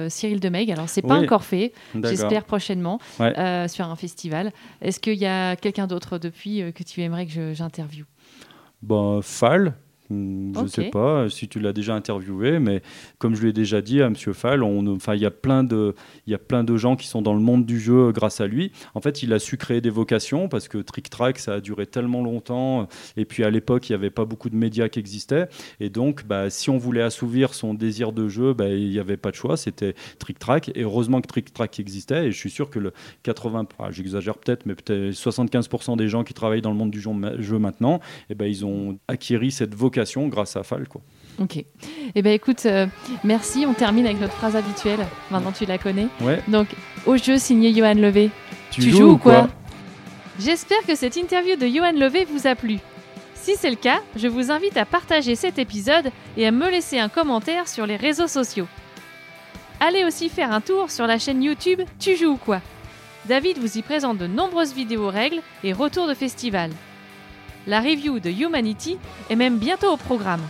[0.09, 0.71] Cyril Demeg.
[0.71, 1.73] Alors c'est pas encore fait.
[2.03, 4.51] J'espère prochainement sur un festival.
[4.81, 8.05] Est-ce qu'il y a quelqu'un d'autre depuis que tu aimerais que j'interviewe?
[8.81, 9.73] Ben, Fall,
[10.09, 12.81] je ne sais pas si tu l'as déjà interviewé, mais
[13.17, 14.15] comme je l'ai déjà dit à M.
[14.15, 15.95] Fall, il y, a plein de,
[16.27, 18.47] il y a plein de gens qui sont dans le monde du jeu grâce à
[18.47, 18.71] lui.
[18.93, 21.85] En fait, il a su créer des vocations parce que Trick Track, ça a duré
[21.85, 22.87] tellement longtemps.
[23.17, 25.47] Et puis à l'époque, il n'y avait pas beaucoup de médias qui existaient.
[25.79, 29.17] Et donc, bah, si on voulait assouvir son désir de jeu, bah, il n'y avait
[29.17, 29.57] pas de choix.
[29.57, 30.71] C'était Trick Track.
[30.75, 32.27] Et heureusement que Trick Track existait.
[32.27, 32.93] Et je suis sûr que le
[33.23, 37.01] 80, ah, j'exagère peut-être, mais peut-être 75% des gens qui travaillent dans le monde du
[37.01, 37.99] jeu, maintenant,
[38.29, 39.94] eh ben, ils ont acquis cette vocation
[40.27, 40.87] grâce à Fall.
[40.87, 41.01] Quoi.
[41.39, 41.63] Ok.
[42.15, 42.87] Eh bien, écoute, euh,
[43.23, 43.65] merci.
[43.65, 45.05] On termine avec notre phrase habituelle.
[45.31, 46.07] Maintenant, tu la connais.
[46.21, 46.41] Ouais.
[46.47, 46.67] Donc,
[47.05, 48.29] au jeu signé Johan Levé.
[48.71, 49.47] Tu, joues, ou quoi,
[50.39, 52.79] J'espère que cette interview de Johan Levé vous a plu.
[53.35, 56.99] Si c'est le cas, je vous invite à partager cet épisode et à me laisser
[56.99, 58.67] un commentaire sur les réseaux sociaux.
[59.79, 62.61] Allez aussi faire un tour sur la chaîne YouTube Tu joues ou quoi?
[63.27, 66.71] David vous y présente de nombreuses vidéos règles et retours de festival
[67.67, 68.97] la review de Humanity
[69.29, 70.45] est même bientôt au programme.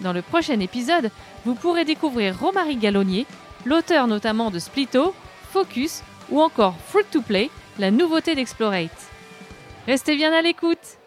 [0.00, 1.10] Dans le prochain épisode,
[1.44, 3.26] vous pourrez découvrir Romary Gallonnier,
[3.64, 5.14] l'auteur notamment de Splito,
[5.50, 8.90] Focus ou encore Fruit to Play, la nouveauté d'Explorate.
[9.86, 10.98] Restez bien à l'écoute